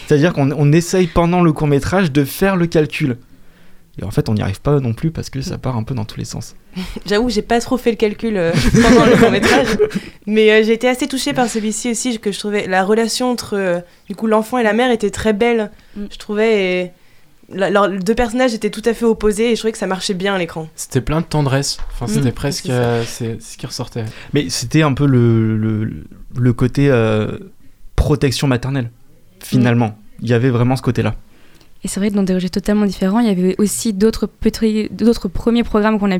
[0.07, 3.17] C'est-à-dire qu'on on essaye pendant le court métrage de faire le calcul.
[3.99, 5.95] Et en fait, on n'y arrive pas non plus parce que ça part un peu
[5.95, 6.55] dans tous les sens.
[7.05, 8.51] J'avoue, j'ai pas trop fait le calcul euh,
[8.83, 9.67] pendant le court métrage,
[10.25, 13.55] mais euh, j'ai été assez touchée par celui-ci aussi, que je trouvais la relation entre
[13.55, 15.71] euh, du coup l'enfant et la mère était très belle.
[15.95, 16.05] Mm.
[16.11, 16.91] Je trouvais et
[17.49, 20.35] leurs deux personnages étaient tout à fait opposés et je trouvais que ça marchait bien
[20.35, 20.67] à l'écran.
[20.75, 21.77] C'était plein de tendresse.
[21.93, 24.05] Enfin, c'était Mm, presque euh, c'est ce qui ressortait.
[24.33, 26.03] Mais c'était un peu le, le,
[26.35, 27.37] le côté euh,
[27.95, 28.89] protection maternelle,
[29.41, 29.97] finalement.
[30.21, 31.15] Il y avait vraiment ce côté-là.
[31.85, 35.63] Et c'est vrai que dans des registres totalement différents, il y avait aussi d'autres premiers
[35.63, 36.17] programmes qu'on a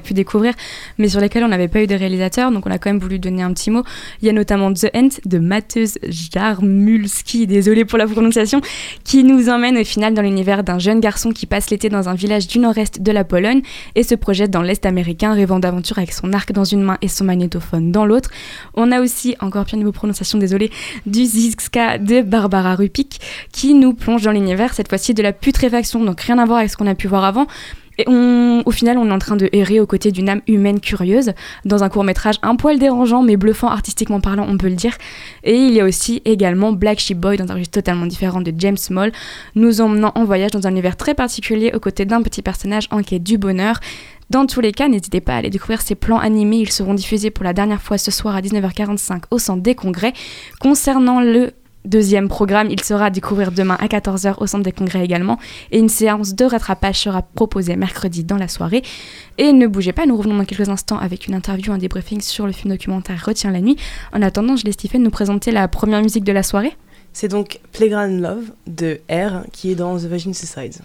[0.00, 0.54] pu découvrir,
[0.96, 3.18] mais sur lesquels on n'avait pas eu de réalisateurs, donc on a quand même voulu
[3.18, 3.82] donner un petit mot.
[4.22, 8.62] Il y a notamment The End de Mateusz Jarmulski, désolé pour la prononciation,
[9.04, 12.14] qui nous emmène au final dans l'univers d'un jeune garçon qui passe l'été dans un
[12.14, 13.60] village du nord-est de la Pologne
[13.94, 17.08] et se projette dans l'est américain, rêvant d'aventure avec son arc dans une main et
[17.08, 18.30] son magnétophone dans l'autre.
[18.72, 20.70] On a aussi, encore pire niveau prononciation, désolé,
[21.04, 23.20] du Zizka de Barbara Rupik,
[23.52, 26.76] qui nous plonge dans l'univers, cette de la putréfaction, donc rien à voir avec ce
[26.76, 27.46] qu'on a pu voir avant.
[27.98, 30.80] Et on, au final, on est en train de errer aux côtés d'une âme humaine
[30.80, 31.32] curieuse,
[31.64, 34.96] dans un court métrage un poil dérangeant, mais bluffant artistiquement parlant, on peut le dire.
[35.44, 38.52] Et il y a aussi également Black Sheep Boy, dans un registre totalement différent de
[38.56, 39.12] James Small,
[39.54, 43.02] nous emmenant en voyage dans un univers très particulier aux côtés d'un petit personnage en
[43.02, 43.78] quête du bonheur.
[44.30, 46.56] Dans tous les cas, n'hésitez pas à aller découvrir ces plans animés.
[46.56, 50.14] Ils seront diffusés pour la dernière fois ce soir à 19h45 au Centre des Congrès.
[50.58, 51.52] Concernant le
[51.84, 55.38] deuxième programme, il sera à découvrir demain à 14h au Centre des Congrès également.
[55.70, 58.82] Et une séance de rattrapage sera proposée mercredi dans la soirée.
[59.38, 62.46] Et ne bougez pas, nous revenons dans quelques instants avec une interview, un débriefing sur
[62.46, 63.76] le film documentaire Retiens la nuit.
[64.12, 66.76] En attendant, je laisse Stephen nous présenter la première musique de la soirée.
[67.12, 70.80] C'est donc Playground Love de R qui est dans The Virgin Suicides.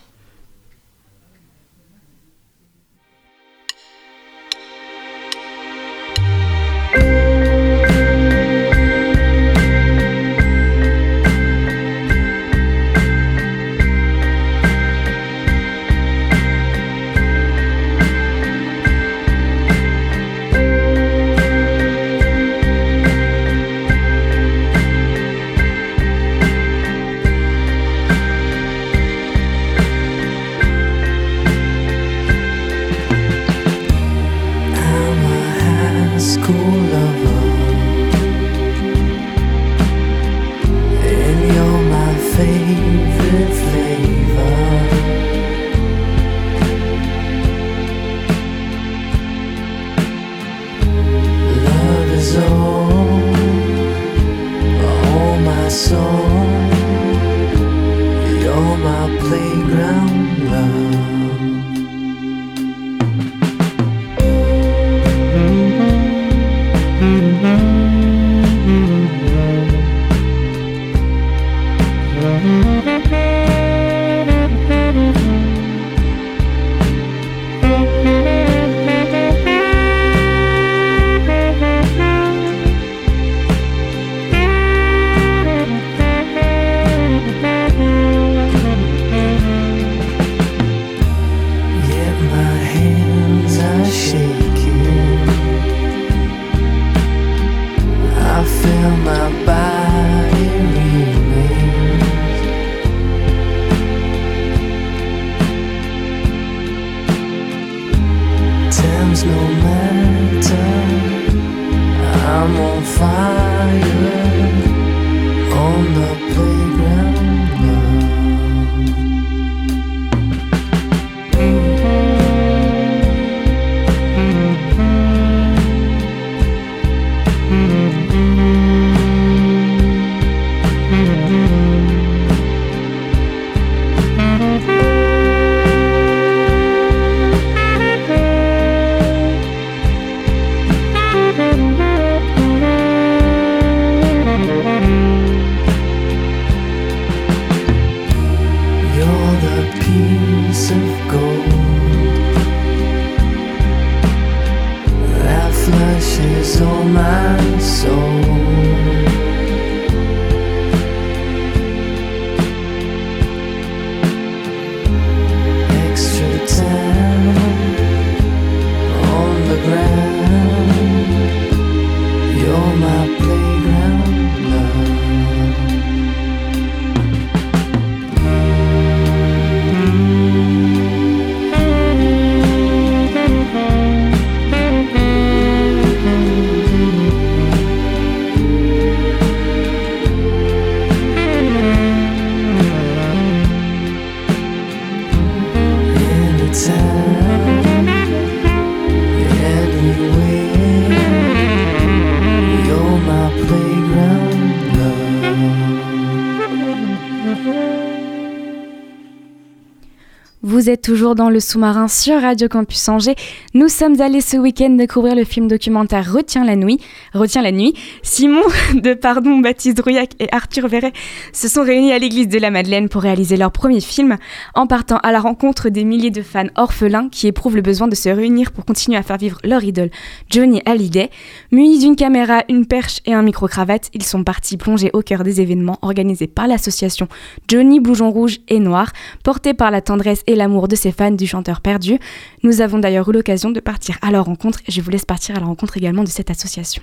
[210.88, 213.16] Êtes dans le sous-marin sur Radio Campus Angers.
[213.54, 216.80] Nous sommes allés ce week-end découvrir le film documentaire Retiens la nuit.
[217.14, 217.74] Retiens la nuit.
[218.04, 218.42] Simon
[218.74, 220.94] de Pardon, Baptiste Drouillac et Arthur Verret
[221.34, 224.18] se sont réunis à l'église de la Madeleine pour réaliser leur premier film
[224.56, 227.96] en partant à la rencontre des milliers de fans orphelins qui éprouvent le besoin de
[227.96, 229.90] se réunir pour continuer à faire vivre leur idole
[230.30, 231.10] Johnny Hallyday.
[231.52, 235.42] Munis d'une caméra, une perche et un micro-cravate, ils sont partis plonger au cœur des
[235.42, 237.08] événements organisés par l'association
[237.48, 238.92] Johnny Blouson Rouge et Noir,
[239.24, 242.00] portée par la tendresse et l'amour de ses fans du chanteur perdu.
[242.44, 245.36] Nous avons d'ailleurs eu l'occasion de partir à leur rencontre et je vous laisse partir
[245.36, 246.82] à la rencontre également de cette association.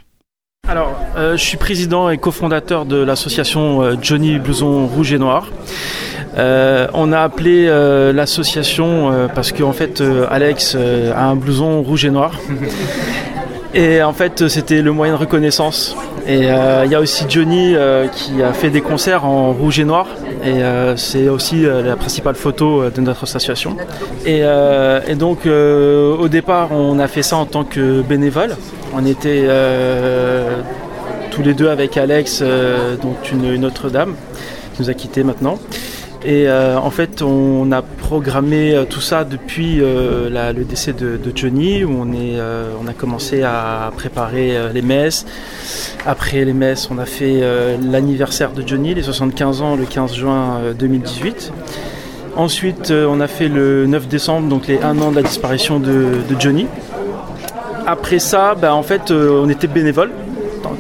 [0.66, 5.50] Alors, euh, je suis président et cofondateur de l'association euh, Johnny Blouson Rouge et Noir.
[6.38, 11.36] Euh, on a appelé euh, l'association euh, parce qu'en fait, euh, Alex euh, a un
[11.36, 12.40] blouson rouge et noir.
[13.76, 15.96] Et en fait, c'était le moyen de reconnaissance.
[16.28, 19.80] Et euh, il y a aussi Johnny euh, qui a fait des concerts en rouge
[19.80, 20.06] et noir.
[20.44, 23.76] Et euh, c'est aussi euh, la principale photo euh, de notre association.
[24.26, 24.42] Et,
[25.14, 28.56] donc, au départ, on a fait ça en tant que bénévole.
[28.94, 29.48] On était
[31.30, 32.42] tous les deux avec Alex,
[33.02, 34.14] donc une, une autre dame
[34.74, 35.58] qui nous a quittés maintenant.
[36.24, 41.18] Et euh, en fait, on a programmé euh, tout ça depuis euh, le décès de,
[41.34, 45.26] Johnny, où on, a commencé à préparer les messes.
[46.06, 47.42] Après les messes, on a fait
[47.82, 51.52] l'anniversaire de Johnny, les 75 ans, le 15 juin euh, 2018.
[52.36, 56.10] Ensuite, on a fait le 9 décembre, donc les 1 an de la disparition de,
[56.38, 56.66] Johnny.
[57.86, 60.10] Après ça, bah, en fait, on était bénévole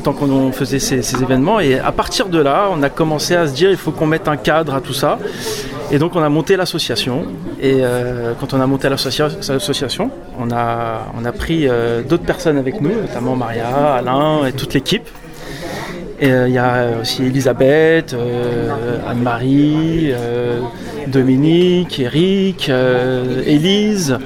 [0.04, 1.58] tant- qu'on faisait ces, événements.
[1.60, 4.28] Et à partir de là, on a commencé à se dire il faut qu'on mette
[4.28, 5.18] un cadre à tout ça.
[5.90, 7.24] Et donc on a monté l'association.
[7.60, 12.24] Et euh, quand on a monté l'associa- l'association, on a, on a pris euh, d'autres
[12.24, 15.08] personnes avec nous, notamment Maria, Alain et toute l'équipe.
[16.20, 18.14] Et euh, il y a aussi Elisabeth,
[19.08, 20.12] Anne-Marie,
[21.08, 22.70] Dominique, Eric,
[23.46, 24.18] Élise,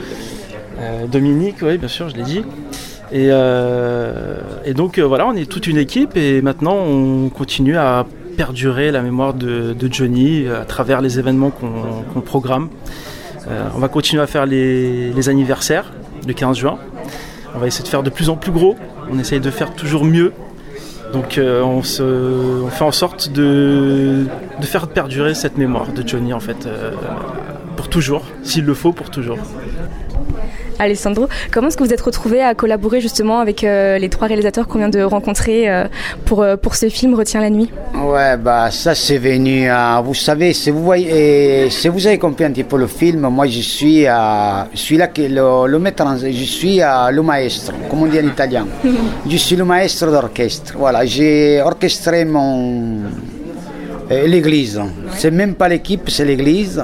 [1.10, 2.44] Dominique, oui, bien sûr, je l'ai dit.
[3.10, 7.76] Et, euh, et donc euh, voilà, on est toute une équipe et maintenant on continue
[7.76, 8.04] à
[8.36, 12.68] perdurer la mémoire de, Johnny euh, à travers les événements qu'on programme.
[13.74, 15.90] On va continuer à faire les, anniversaires
[16.26, 16.78] le 15 juin.
[17.54, 18.76] On va essayer de faire de plus en plus gros.
[19.10, 20.34] On essaye de faire toujours mieux.
[21.14, 24.26] Donc on, fait en sorte de,
[24.60, 26.68] faire perdurer cette mémoire de Johnny en fait
[27.74, 29.38] pour toujours, s'il le faut pour toujours.
[30.78, 34.66] Alessandro, comment est-ce que vous êtes retrouvé à collaborer justement avec euh, les trois réalisateurs
[34.68, 35.84] qu'on vient de rencontrer euh,
[36.24, 37.70] pour, euh, pour ce film Retiens la nuit?
[37.94, 39.68] Ouais, bah ça c'est venu.
[39.68, 42.86] à- vous savez, si vous voyez, et si vous avez compris un petit peu le
[42.86, 44.12] film, moi je suis, euh,
[44.72, 48.26] je suis là que le, le maître, je suis le maestro, comme on dit en
[48.26, 48.66] italien.
[49.28, 50.74] je suis le maestro d'orchestre.
[50.78, 52.98] Voilà, j'ai orchestré mon
[54.10, 54.80] l'église.
[55.16, 56.82] C'est même pas l'équipe, c'est l'église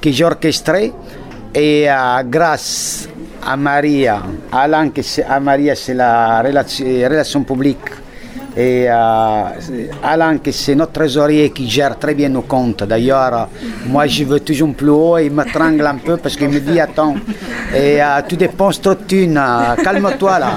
[0.00, 0.92] que j'ai orchestré.
[1.54, 3.08] Et euh, grâce
[3.44, 5.26] à Maria, Alain, que c'est-
[5.94, 7.78] la relation, publique,
[8.56, 9.42] et euh,
[10.02, 12.84] Alain, que c'est notre trésorier qui gère très bien nos comptes.
[12.84, 13.48] D'ailleurs,
[13.86, 16.60] moi je veux toujours plus haut et il me trangle un peu parce qu'il me
[16.60, 17.14] dit Attends,
[17.74, 20.52] et, euh, tu dépenses trop de thunes, euh, calme-toi là.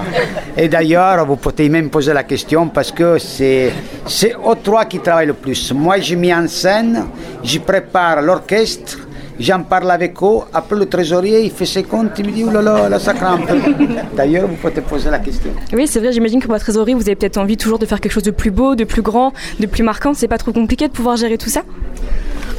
[0.57, 3.71] Et d'ailleurs, vous pouvez même poser la question parce que c'est
[4.05, 5.71] c'est trois qui travaillent le plus.
[5.73, 7.05] Moi je mets en scène,
[7.43, 9.04] je prépare l'orchestre.
[9.39, 12.51] J'en parle avec eux, après le trésorier, il fait ses comptes, il me dit, oh
[12.51, 13.85] là ça peu.
[14.15, 15.51] D'ailleurs, vous pouvez poser la question.
[15.73, 17.99] Oui, c'est vrai, j'imagine que pour la trésorerie, vous avez peut-être envie toujours de faire
[17.99, 20.13] quelque chose de plus beau, de plus grand, de plus marquant.
[20.13, 21.63] C'est pas trop compliqué de pouvoir gérer tout ça?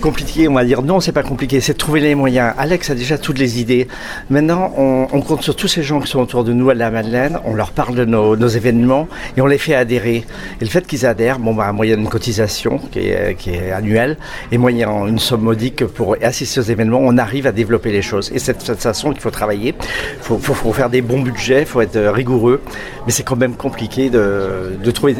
[0.00, 2.52] Compliqué, on va dire non, c'est pas compliqué, c'est trouver les moyens.
[2.58, 3.88] Alex a déjà toutes les idées.
[4.30, 7.38] Maintenant, on, compte sur tous ces gens qui sont autour de nous à la Madeleine,
[7.44, 10.24] on leur parle de nos, événements et on les fait adhérer.
[10.60, 14.16] Et le fait qu'ils adhèrent, bon, bah, moyenne une cotisation qui est, annuelle
[14.52, 18.30] et moyenne une somme modique pour assister aux événements, on arrive à développer les choses.
[18.34, 19.74] Et c'est de cette façon qu'il faut travailler.
[20.18, 22.60] Il faut, faire des bons budgets, il faut être rigoureux,
[23.06, 25.16] mais c'est quand même compliqué de, de trouver.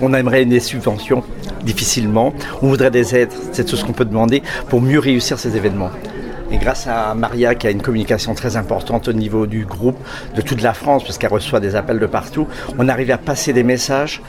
[0.00, 1.22] On aimerait des subventions
[1.64, 2.32] difficilement.
[2.62, 5.90] On voudrait des aides, c'est tout ce qu'on peut demander pour mieux réussir ces événements.
[6.52, 9.96] Et grâce à Maria qui a une communication très importante au niveau du groupe,
[10.34, 13.52] de toute la France, parce qu'elle reçoit des appels de partout, on arrive à passer
[13.52, 14.20] des messages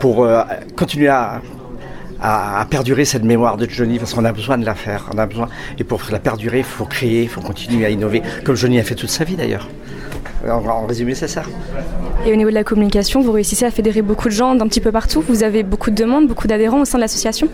[0.00, 0.42] pour euh,
[0.74, 1.42] continuer à,
[2.70, 5.10] perdurer cette mémoire de Johnny, parce qu'on a besoin de la faire.
[5.14, 5.46] On
[5.78, 8.82] et pour la perdurer, il faut créer, il faut continuer à innover, comme Johnny a
[8.82, 9.68] fait toute sa vie d'ailleurs.
[10.48, 11.42] En, en résumé, c'est ça.
[12.26, 14.80] Et au niveau de la communication, vous réussissez à fédérer beaucoup de gens d'un petit
[14.80, 15.22] peu partout.
[15.28, 17.48] Vous avez beaucoup de demandes, beaucoup d'adhérents au sein de l'association?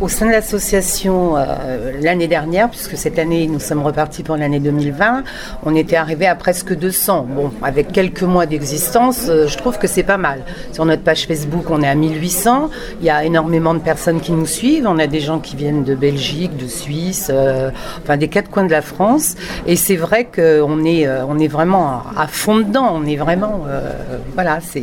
[0.00, 4.60] Au sein de l'association, euh, l'année dernière, puisque cette année nous sommes repartis pour l'année
[4.60, 5.24] 2020,
[5.64, 7.26] on était arrivé à presque 200.
[7.28, 10.42] Bon, avec quelques mois d'existence, euh, je trouve que c'est pas mal.
[10.72, 12.70] Sur notre page Facebook, on est à 1800.
[13.00, 14.86] Il y a énormément de personnes qui nous suivent.
[14.88, 17.70] On a des gens qui viennent de Belgique, de Suisse, euh,
[18.02, 19.34] enfin des quatre coins de la France.
[19.66, 22.92] Et c'est vrai qu'on est, euh, on est vraiment à, fond dedans.
[22.94, 23.92] On est vraiment, euh,
[24.34, 24.82] voilà, c'est.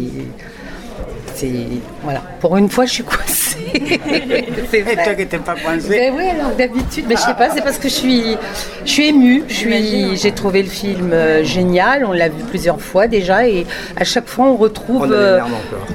[1.34, 1.52] C'est
[2.02, 2.21] voilà.
[2.39, 3.45] Pour une fois, je suis coincée.
[4.71, 5.04] c'est vrai.
[5.04, 5.88] toi qui t'es pas coincé.
[5.89, 8.24] Mais oui, alors d'habitude, mais je sais pas, c'est parce que je suis,
[8.86, 9.43] je suis émue.
[9.48, 12.06] Je suis, j'ai trouvé le film euh, génial.
[12.06, 15.39] On l'a vu plusieurs fois déjà, et à chaque fois, on retrouve, On euh,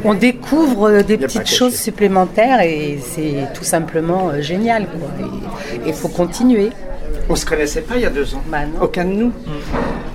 [0.04, 4.86] on découvre euh, des petites choses supplémentaires, et c'est tout simplement génial.
[5.84, 6.70] Et il faut continuer.
[7.28, 8.42] On se connaissait pas il y a deux ans.
[8.48, 9.32] Bah Aucun de nous.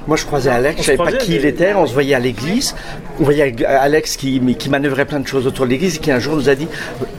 [0.07, 1.73] Moi, je croisais Alex, On je savais pas qui il était.
[1.73, 2.75] On se voyait à l'église.
[3.19, 6.19] On voyait Alex qui, qui manœuvrait plein de choses autour de l'église et qui un
[6.19, 6.67] jour nous a dit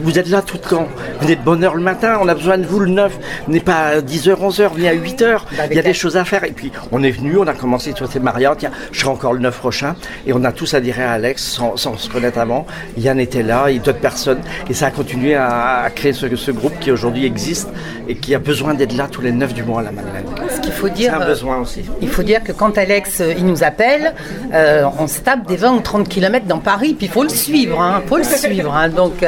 [0.01, 0.87] Vous êtes là tout quand
[1.21, 3.19] Venez de bonne heure le matin, on a besoin de vous le 9.
[3.49, 5.39] Venez pas à 10h, 11h, venez à 8h.
[5.71, 6.45] Il y a des choses à faire.
[6.45, 9.11] Et puis, on est venu, on a commencé, tu vois, c'est Maria, tiens, je serai
[9.11, 9.97] encore le 9 prochain.
[10.27, 12.67] Et on a tous adhéré à Alex sans, sans se connaître avant.
[12.99, 14.41] Yann était là et d'autres personnes.
[14.71, 17.69] Et ça a continué à, à créer ce, ce groupe qui aujourd'hui existe
[18.09, 20.25] et qui a besoin d'être là tous les 9 du mois à la Madeleine.
[20.55, 21.83] Ce qu'il faut dire, C'est un euh, besoin aussi.
[22.01, 24.15] Il faut dire que quand Alex euh, il nous appelle,
[24.53, 27.29] euh, on se tape des 20 ou 30 km dans Paris, puis il faut le
[27.29, 28.75] suivre, hein, faut le suivre.
[28.75, 28.89] hein.
[28.89, 29.25] donc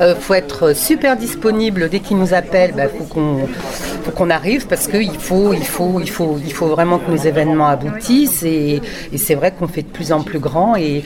[0.00, 2.74] il faut être super disponible dès qu'il nous appelle.
[2.76, 3.48] Il faut qu'on
[4.02, 7.16] faut qu'on arrive parce qu'il faut il faut il faut il faut vraiment que nos
[7.16, 8.82] événements aboutissent et,
[9.16, 11.04] c'est vrai qu'on fait de plus en plus grand et,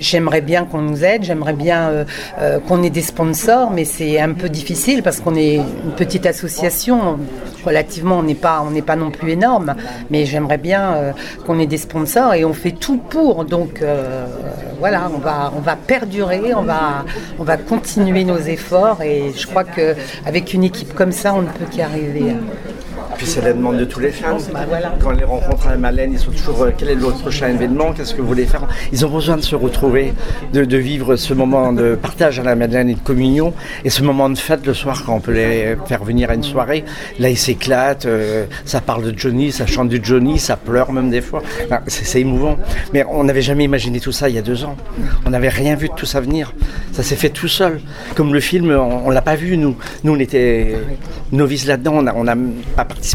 [0.00, 2.04] j'aimerais bien qu'on nous aide, j'aimerais bien euh,
[2.40, 6.26] euh, qu'on ait des sponsors, mais c'est un peu difficile parce qu'on est une petite
[6.26, 7.18] association.
[7.64, 9.74] Relativement, on n'est pas, on n'est pas non plus énorme,
[10.08, 11.12] mais j'aimerais bien euh,
[11.46, 13.44] qu'on ait des sponsors et on fait tout pour.
[13.44, 14.26] Donc euh,
[14.78, 17.04] voilà, on va, perdurer, on va,
[17.38, 21.42] on va continuer nos efforts et je crois que avec une équipe comme ça, on
[21.42, 22.36] ne peut qu'y arriver.
[23.16, 24.38] Puis c'est la demande de tous les fans.
[25.00, 27.48] Quand on les rencontre à la Malène, ils sont toujours euh, quel est votre prochain
[27.48, 27.92] événement?
[27.92, 28.66] Qu'est-ce que vous voulez faire?
[28.92, 30.14] Ils ont besoin de se retrouver,
[30.52, 33.52] de, vivre ce moment de partage à la Madeleine et de communion
[33.84, 36.42] et ce moment de fête le soir quand on peut les faire venir à une
[36.42, 36.84] soirée.
[37.18, 41.10] Là, ils s'éclatent, euh, ça parle de Johnny, ça chante du Johnny, ça pleure même
[41.10, 41.42] des fois.
[41.86, 42.56] C'est émouvant.
[42.92, 44.76] Mais on n'avait jamais imaginé tout ça il y a deux ans.
[45.26, 46.52] On n'avait rien vu de tout ça venir.
[46.92, 47.80] Ça s'est fait tout seul.
[48.14, 49.76] Comme le film, on, on l'a pas vu nous.
[50.04, 50.76] Nous, on était
[51.32, 52.02] novices là-dedans.
[52.14, 52.34] On a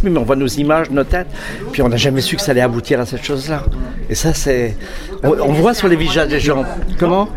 [0.04, 1.28] mais on voit nos images, nos têtes.
[1.72, 3.64] Puis on n'a jamais su que ça allait aboutir à cette chose-là.
[4.10, 4.76] Et ça, c'est.
[5.24, 6.64] On, on voit sur les visages des gens.
[7.00, 7.30] Comment?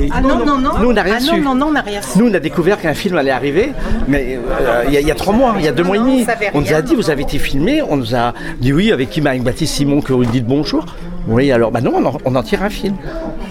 [0.00, 0.70] Et- Ah non, non, non.
[0.80, 1.40] Nous, on n'a rien Ah su.
[1.40, 2.18] non, non, non, rien su.
[2.18, 3.70] Nous, on a découvert qu'un film allait arriver,
[4.08, 5.96] mais euh, il y, a- il y a trois mois, il y a deux mois
[5.96, 6.26] et demi.
[6.54, 7.82] on nous a dit, vous avez été filmé.
[7.82, 10.84] On nous a dit oui, avec qui Avec Baptiste Simon, que vous dites bonjour.
[11.28, 12.94] Oui, alors, bah non, on en, on en tire un film.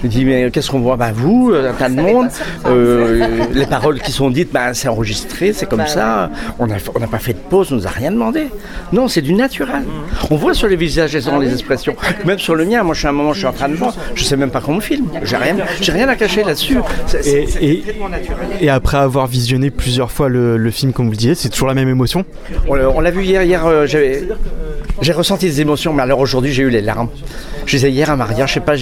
[0.03, 0.95] Il dit, mais qu'est-ce qu'on voit?
[0.97, 2.27] Bah vous, euh, un tas de monde.
[2.67, 6.29] euh, les paroles qui sont dites, bah, c'est enregistré, c'est comme Bah ça.
[6.59, 8.47] On n'a on n'a pas fait de pause, on nous a rien demandé.
[8.93, 9.83] Non, c'est du naturel.
[10.31, 11.95] On voit sur les visages les, Ah les expressions.
[12.25, 13.75] Même sur le mien, moi, je suis à un moment, je suis en train de
[13.75, 13.93] voir.
[14.13, 15.07] Je sais même pas comment on filme.
[15.23, 16.77] J'ai rien, j'ai rien à cacher là-dessus.
[17.25, 18.47] Et, et- tellement naturel.
[18.61, 21.67] et après avoir visionné plusieurs fois le, le film, comme vous le disiez, c'est toujours
[21.67, 22.25] la même émotion?
[22.67, 23.43] On l'a- on l'a vu hier.
[23.43, 24.23] Hier, euh, j'avais-
[25.01, 27.09] j'ai ressenti des émotions, mais alors aujourd'hui, j'ai eu les larmes.
[27.65, 28.75] Je disais hier à Maria, je sais pas.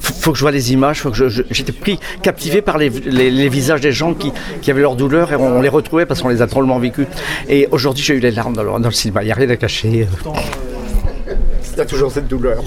[0.00, 1.02] Faut, que je vois les images,
[1.50, 2.88] j'étais pris, captivé par les,
[3.48, 4.32] visages des gens qui,
[4.70, 7.06] avaient leur douleur et on, les retrouvait parce qu'on les a drôlement vécus.
[7.48, 9.22] Et aujourd'hui, j'ai eu les larmes dans le, dans le cinéma.
[9.22, 10.06] Il n'y a rien à cacher.
[11.78, 12.60] Il y a toujours cette douleur.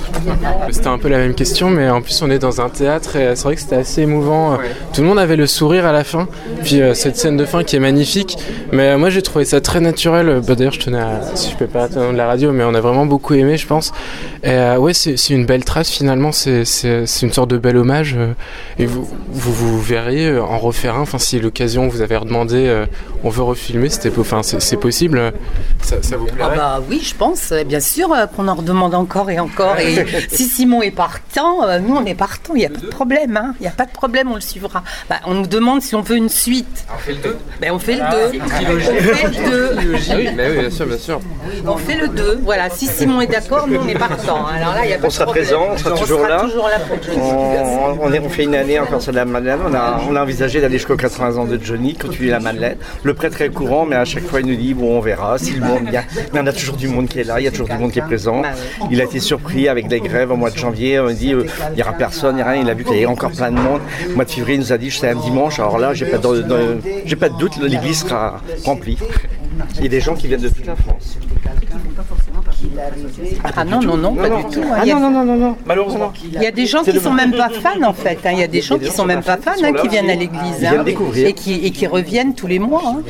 [0.69, 3.35] C'était un peu la même question, mais en plus on est dans un théâtre et
[3.35, 4.57] c'est vrai que c'était assez émouvant.
[4.93, 6.29] Tout le monde avait le sourire à la fin.
[6.63, 8.37] Puis euh, cette scène de fin qui est magnifique.
[8.71, 10.41] Mais euh, moi j'ai trouvé ça très naturel.
[10.47, 11.19] Bah, D'ailleurs, je tenais à.
[11.35, 13.67] Si je peux pas attendre de la radio, mais on a vraiment beaucoup aimé, je
[13.67, 13.91] pense.
[14.43, 16.31] Et euh, ouais, c'est une belle trace finalement.
[16.31, 16.63] C'est
[17.21, 18.15] une sorte de bel hommage.
[18.17, 18.31] euh,
[18.79, 21.01] et vous, vous, vous verriez euh, en refaire un.
[21.01, 22.85] Enfin, si l'occasion vous avez redemandé, euh,
[23.25, 25.33] on veut refilmer, c'était enfin, c'est possible.
[25.81, 28.55] Ça, ça vous Ah plairait bah oui, je pense, euh, bien sûr euh, qu'on en
[28.55, 29.77] redemande encore et encore.
[29.79, 32.87] Et si Simon est partant, euh, nous on est partant, il n'y a pas de
[32.87, 33.37] problème.
[33.37, 33.53] hein.
[33.59, 34.83] Il n'y a pas de problème, on le suivra.
[35.09, 36.85] Bah, on nous demande si on veut une suite.
[36.93, 38.17] On fait le 2 Ben, on fait le Ah, 2.
[38.31, 38.89] c'est On logique.
[38.91, 39.69] fait le 2.
[39.75, 41.19] Ah oui, bah oui, bien sûr, bien sûr.
[41.67, 42.39] On fait le 2.
[42.43, 44.45] Voilà, si Simon est d'accord, nous on est partant.
[44.47, 45.45] Alors là, il y a pas On de sera problème.
[45.45, 46.39] présent, on sera toujours là.
[46.41, 47.17] toujours là pour Johnny.
[47.21, 49.59] On, on, est- on fait une année encore sur la Madeleine.
[49.67, 52.77] On a, on a envisagé d'aller jusqu'aux 80 ans de Johnny, continuer la Madeleine.
[53.03, 55.51] Le prêtre est courant, mais à chache fois il nous dit bon, on verra si
[55.53, 56.03] le monde vient.
[56.33, 57.91] Mais on a toujours du monde qui est là, il y a toujours du monde
[57.91, 58.41] qui est présent.
[58.91, 60.99] Il a été surpris avec les grèves au mois de janvier.
[60.99, 62.61] On dit euh, il n'y aura personne, il n'y a rien.
[62.61, 63.81] Il a vu qu'il y avait encore plein de monde.
[64.09, 65.59] Au mois de février, il nous a dit c'est un dimanche.
[65.59, 68.97] Alors là, j'ai pas, pas de doute, l'église sera remplie.
[69.77, 71.17] Il y a des gens qui viennent de toute la France.
[73.43, 74.61] Ah non, non, non, pas du tout.
[74.63, 74.75] hein.
[74.77, 76.11] Ah Il y a- non, non, non, non, malheureusement.
[76.33, 78.17] Il y a des gens qui le- sont même pas fans en fait.
[78.25, 78.31] hein.
[78.33, 80.15] Il y a des gens qui gens sont même pas fans, hein, qui viennent à
[80.15, 80.83] l'église hein,
[81.15, 82.81] et qui et qui reviennent tous les mois.
[82.85, 83.01] hein.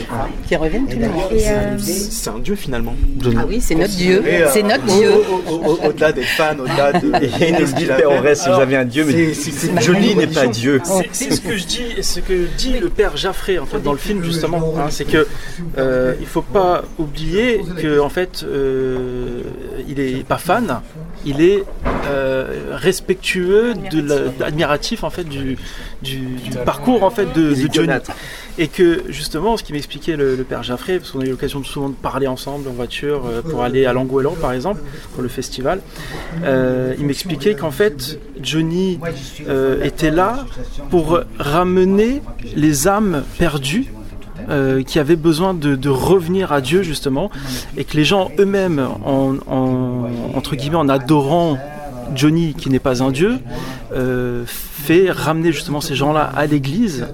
[0.48, 1.30] Qui reviennent tous les mois.
[1.78, 2.94] C'est un dieu finalement.
[3.38, 4.24] Ah oui, c'est notre Dieu.
[4.26, 5.12] Euh, C'est notre Dieu.
[5.12, 7.08] au- au- au- Au-delà des fans, au-delà de.
[7.24, 9.34] Et il nous le dit le père Aurès, si vous avez un dieu, mais
[9.82, 10.82] Johnny n'est pas Dieu.
[11.12, 13.98] C'est- ce que je dis, ce que dit le père Jaffré en fait dans le
[13.98, 15.28] film justement, c'est que
[15.78, 19.42] euh, il faut pas oublier que en fait euh,
[19.88, 20.82] il est pas fan,
[21.26, 21.64] il est
[22.08, 23.74] euh, respectueux
[24.42, 25.58] admiratif en fait du,
[26.66, 27.94] parcours en fait de, de Johnny.
[28.58, 31.66] Et que justement ce qui m'expliquait le, père Jaffré parce qu'on a eu l'occasion de
[31.66, 34.82] souvent de parler ensemble en voiture euh, pour aller à Langoélan par exemple
[35.14, 35.82] pour le festival
[36.44, 39.00] euh, il m'expliquait qu'en fait Johnny
[39.84, 40.46] était là
[40.90, 42.22] pour ramener
[42.56, 43.92] les âmes perdues
[44.50, 47.30] euh, qui avaient besoin de, revenir à Dieu justement
[47.78, 51.58] et que les gens eux-mêmes en, en- entre guillemets en adorant
[52.16, 53.40] Johnny qui n'est pas un dieu
[53.96, 57.08] euh, fait ramener justement ces gens-là à l'église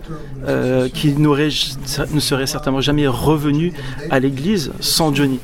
[0.47, 3.73] euh, qui ne seraient certainement jamais revenus
[4.09, 5.39] à l'église sans Johnny.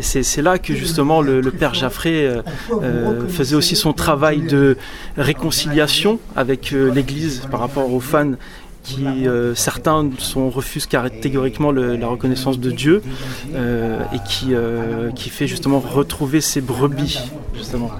[0.00, 2.42] C'est là que justement le, père Jaffré euh,
[2.82, 4.76] euh, faisait aussi son travail de
[5.16, 8.32] réconciliation avec l'Église par rapport aux fans
[8.82, 13.02] qui euh, certains sont, refusent catégoriquement la reconnaissance de Dieu
[13.54, 17.20] euh, et qui, euh, qui fait justement retrouver ses brebis
[17.54, 17.90] justement.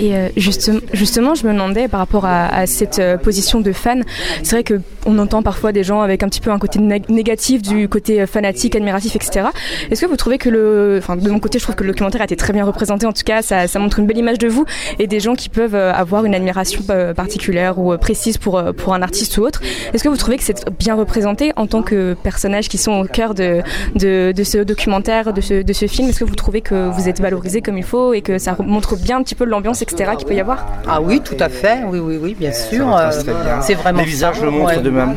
[0.00, 4.04] Et euh, justem- justement, je me demandais par rapport à, cette position de fan,
[4.42, 7.62] c'est vrai qu'on entend parfois des gens avec un petit peu un côté nég- négatif
[7.62, 9.48] du côté fanatique, admiratif, etc.
[9.90, 10.96] Est-ce que vous trouvez que le.
[10.98, 13.12] Enfin, de mon côté, je trouve que le documentaire a été très bien représenté, en
[13.12, 14.64] tout cas, ça, ça montre une belle image de vous
[14.98, 16.82] et des gens qui peuvent avoir une admiration
[17.14, 19.60] particulière ou précise pour, pour un artiste ou autre.
[19.92, 23.04] Est-ce que vous trouvez que c'est bien représenté en tant que personnages qui sont au
[23.04, 23.62] cœur de,
[23.94, 26.08] de, de ce documentaire, de ce, de ce film?
[26.08, 28.96] Est-ce que vous trouvez que vous êtes valorisé comme il faut et que ça montre
[28.96, 30.66] bien un petit peu l'ambiance, etc., qu'il peut y avoir?
[30.88, 31.78] Ah oui, tout à fait.
[31.86, 32.86] Oui, oui, oui, bien sûr.
[32.86, 33.60] retrace très bien.
[33.60, 34.82] C'est vraiment Les visages ça, le montrent ouais.
[34.82, 35.16] de même.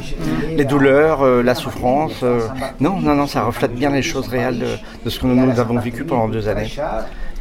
[0.55, 2.13] Les douleurs, euh, la souffrance.
[2.23, 2.39] euh,
[2.79, 4.67] non, non, non, ça reflète bien les choses réelles de,
[5.05, 6.71] de ce que nous, nous avons vécu pendant deux années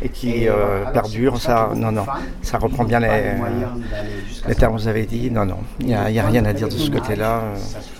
[0.02, 1.40] et qui euh, perdure.
[1.40, 2.04] Ça, non, non,
[2.42, 3.08] ça reprend bien les,
[4.48, 5.30] les termes que vous avez dit.
[5.30, 7.40] Non, non, il n'y a, a rien à dire de ce côté-là.
[7.40, 7.56] Euh,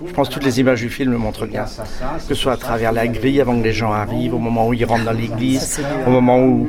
[0.07, 1.65] Je pense que toutes les images du film le montrent bien.
[1.65, 4.75] Que ce soit à travers la grille avant que les gens arrivent, au moment où
[4.75, 6.69] ils rentrent dans l'église, au moment où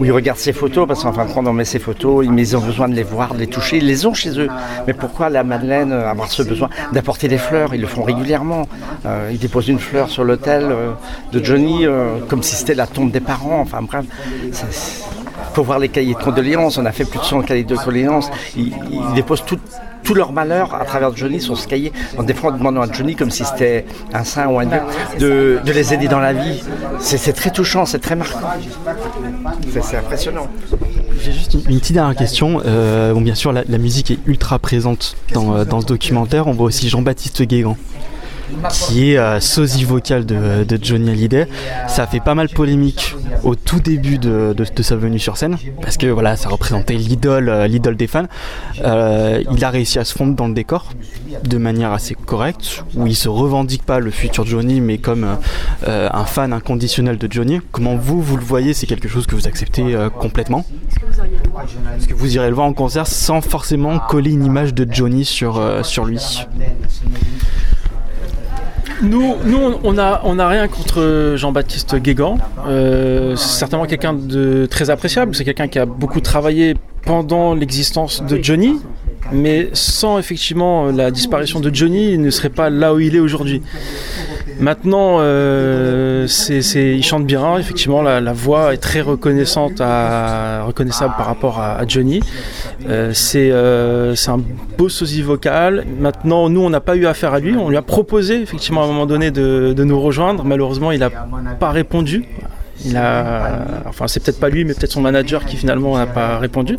[0.00, 2.56] où ils regardent ces photos, parce qu'en fin de compte, on met ces photos, ils
[2.56, 4.48] ont besoin de les voir, de les toucher, ils les ont chez eux.
[4.86, 7.74] Mais pourquoi la Madeleine euh, avoir ce besoin d'apporter des fleurs?
[7.74, 8.66] Ils le font régulièrement.
[9.06, 10.92] Euh, ils déposent une fleur sur l'autel euh,
[11.32, 11.86] de Johnny,
[12.28, 13.60] comme si c'était la tombe des parents.
[13.60, 14.04] Enfin bref,
[14.44, 14.52] il
[15.54, 16.78] faut voir les cahiers de condoléances.
[16.78, 18.30] On a fait plus de 100 cahiers de condoléances.
[18.56, 19.58] Ils, ils déposent tout,
[20.02, 21.92] tout leur malheur à travers Johnny sur ce cahier.
[22.18, 24.78] En des fois, en demandant à Johnny, comme si c'était un saint ou un dieu,
[25.18, 26.62] de, de les aider dans la vie.
[26.98, 28.40] C'est très touchant, c'est très marquant.
[29.72, 30.46] C'est- C'est impressionnant.
[31.20, 32.60] J'ai juste une, une petite dernière question.
[32.64, 36.46] Euh, bon, bien sûr, la, la musique est ultra présente dans, euh, dans ce documentaire.
[36.46, 37.76] On voit aussi Jean-Baptiste Guégan,
[38.72, 41.48] qui est euh, sosie vocal de, de Johnny Hallyday.
[41.88, 45.36] Ça a fait pas mal polémique au tout début de, de- de sa venue sur
[45.36, 48.26] scène, parce que voilà, ça représentait l'idole, euh, l'idole des fans.
[48.84, 50.90] Euh, il a réussi à se fondre dans le décor
[51.44, 55.26] de manière assez correcte, où il se revendique pas le futur Johnny, mais comme
[55.88, 57.60] euh, un fan inconditionnel de Johnny.
[57.72, 58.74] Comment vous, vous le voyez?
[58.74, 60.64] C'est quelque chose que vous acceptez euh, complètement?
[61.98, 65.24] Est-ce que vous irez le voir en concert sans forcément coller une image de Johnny
[65.24, 66.46] sur, sur lui?
[69.02, 72.38] Nous, nous on- n'a on a rien contre Jean-Baptiste Guégan.
[72.68, 75.34] Euh, c'est certainement quelqu'un de très appréciable.
[75.34, 78.76] C'est quelqu'un qui a beaucoup travaillé pendant l'existence de Johnny.
[79.32, 83.20] Mais sans effectivement la disparition de Johnny, il ne serait pas là où il est
[83.20, 83.62] aujourd'hui.
[84.60, 86.26] Maintenant, euh,
[86.74, 92.20] il chante bien, effectivement, la, voix est très reconnaissante à, reconnaissable par rapport à, Johnny.
[92.88, 94.40] Euh, c'est, euh, c'est un
[94.78, 95.84] beau sosie vocal.
[95.98, 97.56] Maintenant, nous, on n'a pas eu affaire à lui.
[97.56, 100.44] On lui a proposé, effectivement, à un moment donné, de, de nous rejoindre.
[100.44, 101.10] Malheureusement, il n'a
[101.58, 102.24] pas répondu.
[102.84, 106.38] Il a, enfin, c'est peut-être pas lui, mais peut-être son manager qui finalement n'a pas
[106.38, 106.78] répondu.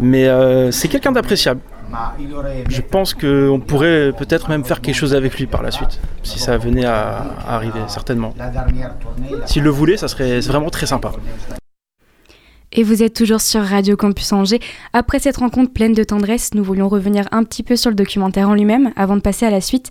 [0.00, 1.60] Mais euh, c'est quelqu'un d'appréciable.
[2.68, 6.38] Je pense qu'on pourrait peut-être même faire quelque chose avec lui par la suite, si
[6.38, 8.34] ça venait à, arriver, certainement.
[9.46, 11.12] S'il le voulait, ça serait vraiment très sympa.
[12.72, 14.60] Et vous êtes toujours sur Radio Campus Angers.
[14.92, 18.50] Après cette rencontre pleine de tendresse, nous voulions revenir un petit peu sur le documentaire
[18.50, 19.90] en lui-même avant de passer à la suite.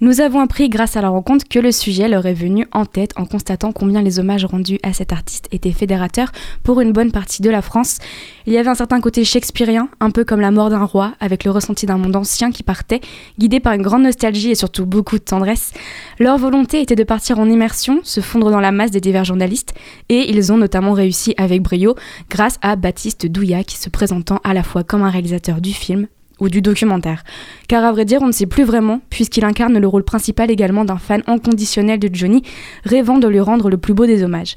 [0.00, 3.12] Nous avons appris grâce à la rencontre que le sujet leur est venu en tête
[3.16, 6.32] en constatant combien les hommages rendus à cet artiste étaient fédérateurs
[6.62, 7.98] pour une bonne partie de la France.
[8.46, 11.44] Il y avait un certain côté shakespearien, un peu comme la mort d'un roi, avec
[11.44, 13.00] le ressenti d'un monde ancien qui partait,
[13.38, 15.72] guidé par une grande nostalgie et surtout beaucoup de tendresse.
[16.18, 19.74] Leur volonté était de partir en immersion, se fondre dans la masse des divers journalistes,
[20.08, 21.94] et ils ont notamment réussi avec brio
[22.30, 26.08] grâce à Baptiste Douillac, se présentant à la fois comme un réalisateur du film,
[26.40, 27.24] ou du documentaire.
[27.68, 30.84] Car à vrai dire, on ne sait plus vraiment, puisqu'il incarne le rôle principal également
[30.84, 32.42] d'un fan inconditionnel de Johnny,
[32.84, 34.56] rêvant de lui rendre le plus beau des hommages.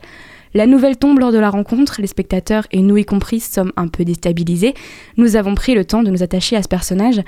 [0.53, 3.87] La nouvelle tombe lors de la rencontre, les spectateurs et nous y compris sommes un
[3.87, 4.73] peu déstabilisés.
[5.17, 7.21] Nous avons pris le temps de nous attacher à ce personnage.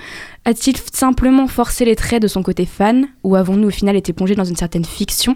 [0.45, 4.35] A-t-il simplement forcé les traits de son côté fan, ou avons-nous au final été plongés
[4.35, 5.35] dans une certaine fiction?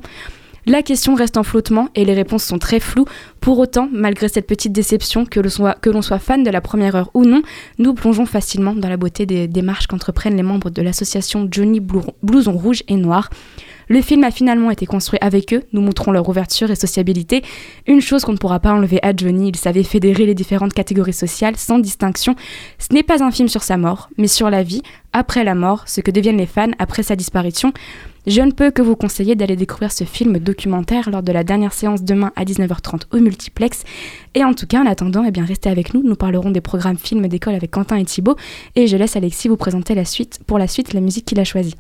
[0.65, 3.05] La question reste en flottement et les réponses sont très floues.
[3.41, 7.25] Pour autant, malgré cette petite déception, que l'on soit, fan de la première heure ou
[7.25, 7.41] non,
[7.79, 12.53] nous plongeons facilement dans la beauté des démarches qu'entreprennent les membres de l'association Johnny Blouson
[12.53, 13.29] Rouge et Noir.
[13.89, 17.43] Le film a finalement été construit avec eux, nous montrons leur ouverture et sociabilité.
[17.85, 21.11] Une chose qu'on ne pourra pas enlever à Johnny, il savait fédérer les différentes catégories
[21.11, 22.35] sociales sans distinction.
[22.79, 25.83] Ce n'est pas un film sur sa mort, mais sur la vie, après la mort,
[25.87, 27.73] ce que deviennent les fans après sa disparition.
[28.25, 31.73] Je ne peux que vous conseiller d'aller découvrir ce film documentaire lors de la dernière
[31.73, 33.83] séance demain à 19h30 au multiplex.
[34.33, 36.03] Et en tout cas, en attendant, eh bien, restez avec nous.
[36.03, 38.37] Nous parlerons des programmes films d'école avec Quentin et Thibaut.
[38.75, 41.43] Et je laisse Alexis vous présenter la suite, pour la suite la musique qu'il a
[41.43, 41.75] choisie.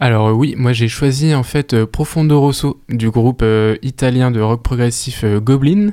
[0.00, 4.30] Alors euh, oui, moi j'ai choisi en fait euh, Profondo Rosso du groupe euh, italien
[4.30, 5.90] de rock progressif Goblin.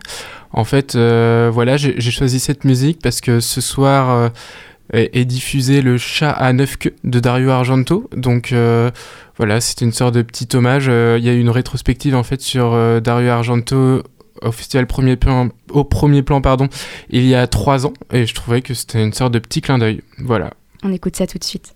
[0.52, 4.32] En fait, voilà, j'ai choisi cette musique parce que ce soir
[4.94, 8.10] est, diffusé Le chat à neuf queues de Dario Argento.
[8.16, 8.54] Donc
[9.38, 10.86] voilà, c'est une sorte de petit hommage.
[10.86, 14.04] Il y a eu une rétrospective en fait sur Dario Argento
[14.42, 16.68] au festival premier plan, au premier plan pardon,
[17.10, 19.78] il y a trois ans et je trouvais que c'était une sorte de petit clin
[19.78, 20.02] d'œil.
[20.20, 20.52] Voilà.
[20.84, 21.75] On écoute ça tout de suite.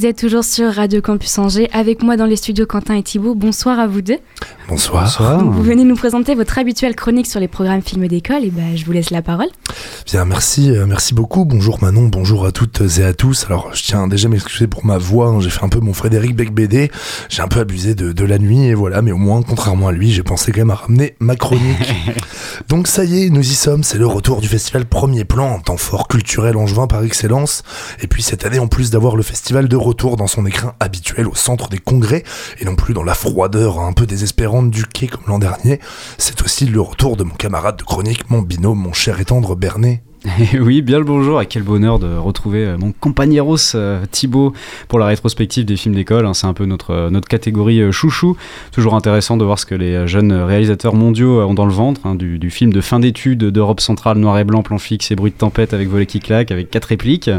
[0.00, 3.34] Vous êtes toujours sur Radio Campus Angers avec moi dans les studios Quentin et Thibault.
[3.34, 4.16] Bonsoir à vous deux.
[4.66, 5.38] Bonsoir.
[5.38, 8.76] Donc, vous venez nous présenter votre habituelle chronique sur les programmes films d'école et ben
[8.76, 9.48] je vous laisse la parole.
[10.06, 11.44] Bien, merci, euh, merci beaucoup.
[11.44, 13.44] Bonjour Manon, bonjour à toutes et à tous.
[13.44, 15.26] Alors, je tiens déjà à m'excuser pour ma voix.
[15.26, 15.40] hein.
[15.40, 16.90] J'ai fait un peu mon Frédéric Becbédé.
[17.28, 19.02] J'ai un peu abusé de, de la nuit et voilà.
[19.02, 21.94] Mais au moins, contrairement à lui, j'ai pensé quand même à ramener ma chronique.
[22.68, 23.82] Donc ça y est, nous y sommes.
[23.82, 27.64] C'est le retour du festival Premier Plan, un temps fort culturel angevin par excellence.
[28.00, 31.34] Et puis cette année, en plus d'avoir le festival de dans son écrin habituel au
[31.34, 32.22] centre des congrès
[32.60, 35.80] et non plus dans la froideur un peu désespérante du quai comme l'an dernier,
[36.16, 39.56] c'est aussi le retour de mon camarade de chronique, mon binôme, mon cher et tendre
[39.56, 40.02] Bernet.
[40.26, 44.52] Et oui, bien le bonjour, et quel bonheur de retrouver euh, mon compagnero euh, Thibaut
[44.88, 46.26] pour la rétrospective des films d'école.
[46.26, 46.34] hein.
[46.34, 48.36] C'est un peu notre, euh, notre catégorie chouchou.
[48.70, 52.02] Toujours intéressant de voir ce que les jeunes réalisateurs mondiaux ont dans le ventre.
[52.04, 55.16] hein, du, du film de fin d'études d'Europe centrale, noir et blanc, plan fixe et
[55.16, 57.30] bruit de tempête avec volet qui claque, avec quatre répliques.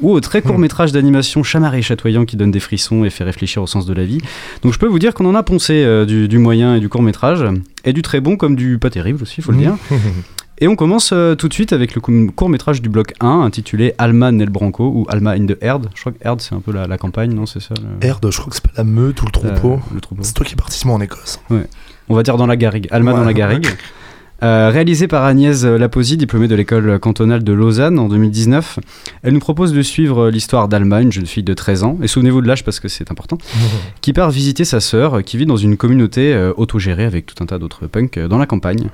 [0.00, 3.24] Ou au très court métrage d'animation chamarré et chatoyant qui donne des frissons et fait
[3.24, 4.18] réfléchir au sens de la vie.
[4.62, 6.88] Donc je peux vous dire qu'on en a poncé euh, du, du moyen et du
[6.88, 7.44] court métrage.
[7.84, 9.74] Et du très bon comme du pas terrible aussi, faut le dire.
[10.62, 13.94] Et on commence euh, tout de suite avec le court métrage du bloc 1 intitulé
[13.96, 15.88] Alma nel Branco ou Alma in the Herd.
[15.94, 18.30] Je crois que Herd c'est un peu la, la campagne, non C'est ça le- Herde,
[18.30, 19.72] je crois que c'est pas la meute ou le troupeau.
[19.74, 20.22] Euh, le troupeau.
[20.22, 21.40] C'est toi qui es parti en Écosse.
[21.48, 21.66] Ouais.
[22.10, 22.88] On va dire dans la garrigue.
[22.90, 23.34] Alma Ouais, dans la ouais.
[24.42, 28.78] Euh, réalisé par Agnès Laposi, diplômée de l'école cantonale de Lausanne en 2019.
[29.22, 32.40] Elle nous propose de suivre l'histoire d'Alma, une jeune fille de 13 ans, et souvenez-vous
[32.40, 33.36] de l'âge parce que c'est important,
[34.00, 37.42] qui part visiter sa sœur, euh, qui vit dans une communauté euh, autogérée avec tout
[37.42, 38.88] un tas d'autres punks euh, dans la campagne.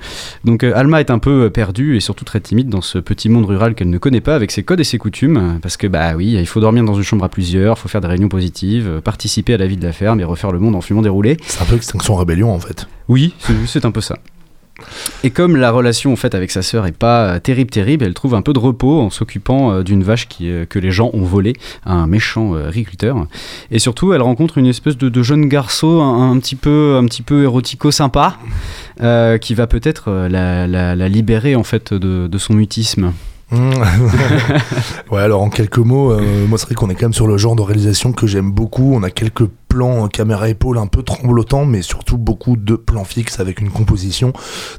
[0.45, 3.29] Donc euh, Alma est un peu euh, perdue et surtout très timide dans ce petit
[3.29, 5.87] monde rural qu'elle ne connaît pas avec ses codes et ses coutumes, euh, parce que
[5.87, 8.89] bah oui, il faut dormir dans une chambre à plusieurs, faut faire des réunions positives,
[8.89, 11.09] euh, participer à la vie de la ferme et refaire le monde en fumant des
[11.09, 11.37] roulés.
[11.47, 12.89] C'est un peu Extinction Rébellion en fait.
[13.09, 13.35] Oui,
[13.67, 14.19] c'est un peu ça.
[15.25, 18.15] Et comme la relation en fait avec sa sœur est pas euh, terrible terrible, elle
[18.15, 21.11] trouve un peu de repos en s'occupant euh, d'une vache qui, euh, que les gens
[21.15, 21.55] ont volée
[21.85, 23.27] à un méchant agriculteur.
[23.71, 27.45] Et surtout, elle rencontre une espèce de, jeune garçon un, petit peu un petit peu
[27.45, 28.37] érotico sympa
[29.41, 33.13] qui va peut-être la, libérer en fait de son mutisme.
[33.53, 33.75] Mmh.
[35.13, 37.39] ouais, alors en quelques mots, euh, moi c'est vrai qu'on est quand même sur le
[37.39, 38.93] genre de réalisation que j'aime beaucoup.
[38.93, 43.05] On a quelques plans euh, caméra épaule un peu tremblotants, mais surtout beaucoup de plans
[43.05, 44.33] fixes avec une composition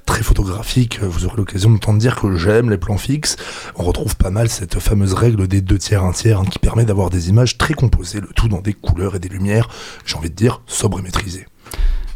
[0.05, 0.99] très photographique.
[1.01, 3.37] Euh, Vous aurez l'occasion d'entendre dire que j'aime les plans fixes.
[3.77, 6.83] On retrouve pas mal cette fameuse règle des deux tiers, un tiers, hein, qui permet
[6.83, 9.69] d'avoir des images très composées, le tout dans des couleurs et des lumières,
[10.05, 11.45] j'ai envie de dire, sobres et maîtrisées.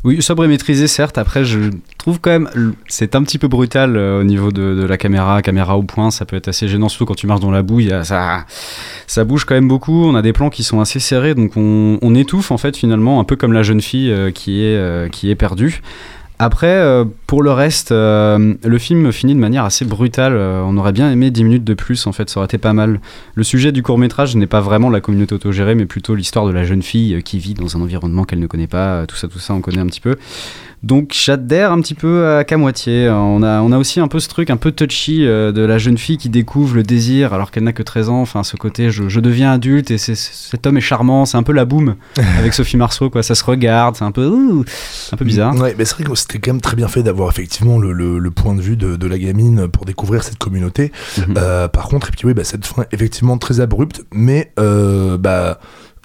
[0.04, 1.20] Oui, sobre et maîtrisé, certes.
[1.20, 1.60] Après, je
[2.00, 5.78] trouve quand même, c'est un petit peu brutal euh, au niveau de, la caméra, caméra
[5.78, 6.10] au point.
[6.10, 7.82] Ça peut être assez gênant, surtout quand tu marches dans la boue.
[7.92, 8.46] a- ça,
[9.06, 10.06] ça bouge quand même beaucoup.
[10.06, 13.24] On a des plans qui sont assez serrés, donc on, étouffe en fait finalement, un
[13.24, 15.82] peu comme la jeune fille euh, qui est euh, qui est perdue.
[16.44, 20.34] Après, euh, pour le reste, euh, le film finit de manière assez brutale.
[20.34, 22.74] Euh, on aurait bien aimé 10 minutes de plus, en fait, ça aurait été pas
[22.74, 23.00] mal.
[23.36, 26.64] Le sujet du court-métrage n'est pas vraiment la communauté autogérée, mais plutôt l'histoire de la
[26.64, 29.06] jeune fille qui vit dans un environnement qu'elle ne connaît pas.
[29.06, 30.16] Tout ça, tout ça, on connaît un petit peu.
[30.84, 33.08] Donc j'adhère un petit peu à qu'à moitié.
[33.10, 35.78] On a, on a aussi un peu ce truc un peu touchy euh, de la
[35.78, 38.22] jeune fille qui découvre le désir alors qu'elle n'a que 13 ans.
[38.22, 41.26] Enfin, ce côté je, je deviens adulte et c'est- cet homme est charmant.
[41.26, 41.96] C'est un peu la boum
[42.40, 43.22] avec Sophie Marceau, quoi.
[43.22, 44.66] Ça se regarde, c'est un peu, ouh,
[45.12, 45.56] un peu bizarre.
[45.56, 48.18] Ouais, mais c'est vrai que c'était quand même très bien fait d'avoir effectivement le, le-
[48.18, 50.92] le point de vue de, de la gamine pour découvrir cette communauté.
[51.38, 55.60] Euh, par contre, et puis oui, bah, cette fin effectivement très abrupte, mais euh, bah.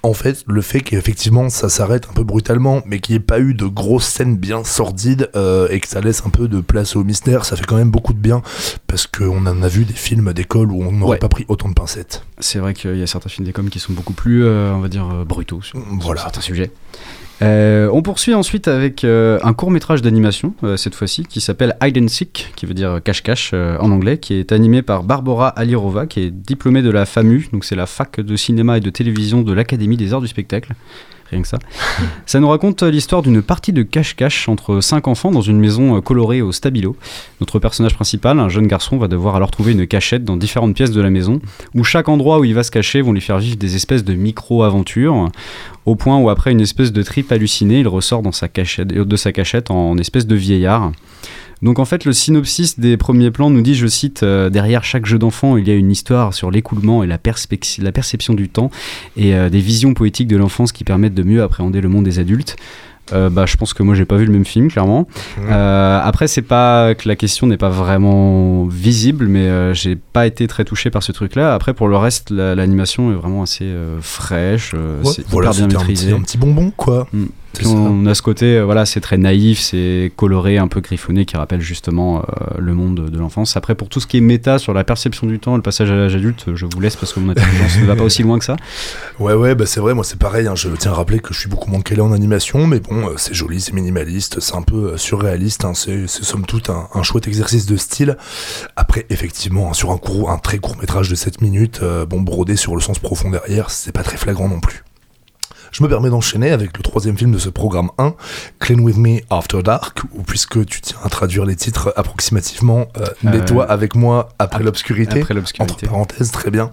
[0.07, 3.41] En fait, le fait qu'effectivement ça s'arrête un peu brutalement, mais qu'il n'y ait pas
[3.41, 6.95] eu de grosses scènes bien sordides euh, et que ça laisse un peu de place
[6.95, 8.41] au mystère, ça fait quand même beaucoup de bien
[8.87, 11.19] parce qu'on en a vu des films d'école où on n'aurait Ouais.
[11.19, 12.23] pas pris autant de pincettes.
[12.39, 14.89] C'est vrai qu'il y a certains films coms qui sont beaucoup plus, euh, on va
[14.89, 15.81] dire, euh, brutaux sur,
[16.17, 16.71] certains sujets.
[17.43, 21.77] Euh, on poursuit ensuite avec euh, un court métrage d'animation, euh, cette fois-ci, qui s'appelle
[21.83, 25.49] Hide and Seek, qui veut dire cache-cache euh, en anglais, qui est animé par Barbara
[25.49, 28.91] Alirova, qui est diplômée de la FAMU, donc c'est la fac de cinéma et de
[28.91, 30.73] télévision de l'Académie des arts du spectacle.
[31.31, 31.59] Rien que ça.
[32.27, 36.01] Ça nous raconte l'histoire d'une partie de cache-cache entre cinq enfants dans une maison euh,
[36.01, 36.97] colorée au stabilo.
[37.41, 40.93] Notre personnage principal, un jeune garçon, va devoir alors trouver une cachette dans différentes pièces
[40.93, 41.41] de la maison,
[41.75, 44.15] où chaque endroit où il va se cacher vont lui faire vivre des espèces de
[44.15, 45.31] micro-aventures,
[45.85, 49.17] au point où après une espèce de trip hallucinée, il ressort dans sa cachette, de
[49.17, 50.93] sa cachette en espèce de vieillard.
[51.63, 55.07] Donc en fait, le synopsis des premiers plans nous dit, je cite, euh, derrière chaque
[55.07, 57.19] jeu d'enfant, il y a une histoire sur l'écoulement et la,
[57.79, 58.71] la perception du temps
[59.17, 62.19] et euh, des visions poétiques de l'enfance qui permettent de mieux appréhender le monde des
[62.19, 62.57] adultes.
[63.13, 65.07] Euh, bah, je pense que moi j'ai pas vu le même film clairement.
[65.49, 70.27] Euh, après c'est pas que la question n'est pas vraiment visible, mais euh, j'ai pas
[70.27, 71.55] été très touché par ce truc-là.
[71.55, 75.69] Après pour le reste, la- l'animation est vraiment assez fraîche, Ouais, c'est voilà, bien un
[75.69, 76.07] maîtrisé.
[76.09, 77.07] petit, un petit bonbon quoi.
[77.13, 77.25] Mm.
[77.59, 81.25] Puis on a ce côté, euh, voilà, c'est très naïf, c'est coloré, un peu griffonné,
[81.25, 82.23] qui rappelle justement euh,
[82.59, 83.57] le monde de l'enfance.
[83.57, 85.95] Après, pour tout ce qui est méta sur la perception du temps, le passage à
[85.95, 88.45] l'âge adulte, je vous laisse parce que mon intelligence ne va pas aussi loin que
[88.45, 88.57] ça.
[89.19, 91.39] Ouais, ouais, bah c'est vrai, moi c'est pareil, hein, je tiens à rappeler que je
[91.39, 94.63] suis beaucoup moins calé en animation, mais bon, euh, c'est joli, c'est minimaliste, c'est un
[94.63, 98.17] peu euh, surréaliste, hein, c'est c'est somme toute un, un chouette exercice de style.
[98.77, 102.21] Après, effectivement, hein, sur un, court, un très court métrage de 7 minutes, euh, bon,
[102.21, 104.85] brodé sur le sens profond derrière, c'est pas très flagrant non plus.
[105.73, 108.15] Je me permets d'enchaîner avec le troisième film de ce programme 1,
[108.61, 113.05] Clean With Me After Dark, où puisque tu tiens à traduire les titres approximativement, euh,
[113.25, 115.73] Euh, Nettoie avec moi après ap- l'obscurité, après l'obscurité.
[115.75, 116.71] entre parenthèses, très bien,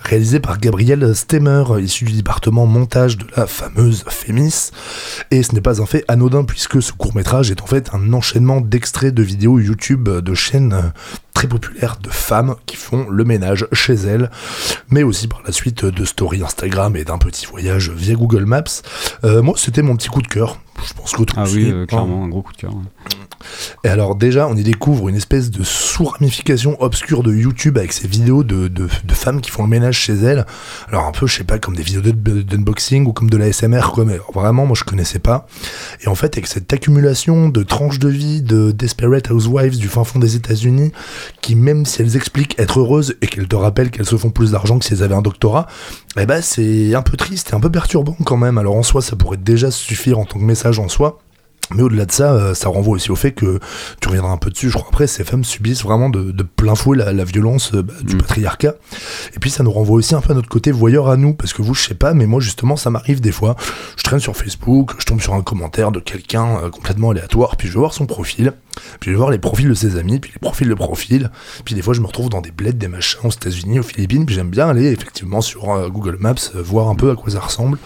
[0.00, 4.70] réalisé par Gabriel Stemmer, issu du département montage de la fameuse Fémis.
[5.30, 8.60] Et ce n'est pas un fait anodin, puisque ce court-métrage est en fait un enchaînement
[8.60, 10.82] d'extraits de vidéos YouTube de chaînes euh,
[11.34, 14.30] très populaires de femmes qui font le ménage chez elles,
[14.90, 18.82] mais aussi par la suite de stories Instagram et d'un petit voyage via Google Maps.
[19.24, 20.58] Euh, moi, c'était mon petit coup de cœur.
[20.86, 22.72] Je pense que Ah oui, euh, clairement, un gros coup de cœur.
[23.84, 28.06] et alors déjà, on y découvre une espèce de sous-ramification obscure de YouTube avec ces
[28.08, 30.46] vidéos de, de, de femmes qui font le ménage chez elles.
[30.88, 33.90] Alors un peu, je sais pas, comme des vidéos d'unboxing ou comme de la SMR,
[33.92, 35.46] quoi, mais vraiment, moi je connaissais pas.
[36.02, 40.04] Et en fait, avec cette accumulation de tranches de vie de Desperate Housewives du fin
[40.04, 40.92] fond des États-Unis,
[41.40, 44.52] qui même si elles expliquent être heureuses et qu'elles te rappellent qu'elles se font plus
[44.52, 45.66] d'argent que si elles avaient un doctorat,
[46.18, 48.58] eh ben c'est un peu triste et un peu perturbant quand même.
[48.58, 51.12] Alors en soi, ça pourrait déjà suffire en tant que message en soi.
[51.74, 53.60] Mais au-delà de ça, euh, ça renvoie aussi au fait que,
[54.00, 56.74] tu reviendras un peu dessus, je crois après, ces femmes subissent vraiment de, de plein
[56.74, 58.74] fouet la, la violence euh, bah, du patriarcat.
[59.36, 61.52] Et puis ça nous renvoie aussi un peu à notre côté voyeur à nous, parce
[61.52, 63.54] que vous, je sais pas, mais moi justement, ça m'arrive des fois.
[63.96, 67.68] Je traîne sur Facebook, je tombe sur un commentaire de quelqu'un euh, complètement aléatoire, puis
[67.68, 68.52] je vais voir son profil,
[68.98, 71.30] puis je vais voir les profils de ses amis, puis les profils de profil,
[71.64, 74.26] puis des fois je me retrouve dans des bleds, des machins aux États-Unis, aux Philippines,
[74.26, 77.78] puis j'aime bien aller effectivement sur Google Maps, voir un peu à quoi ça ressemble.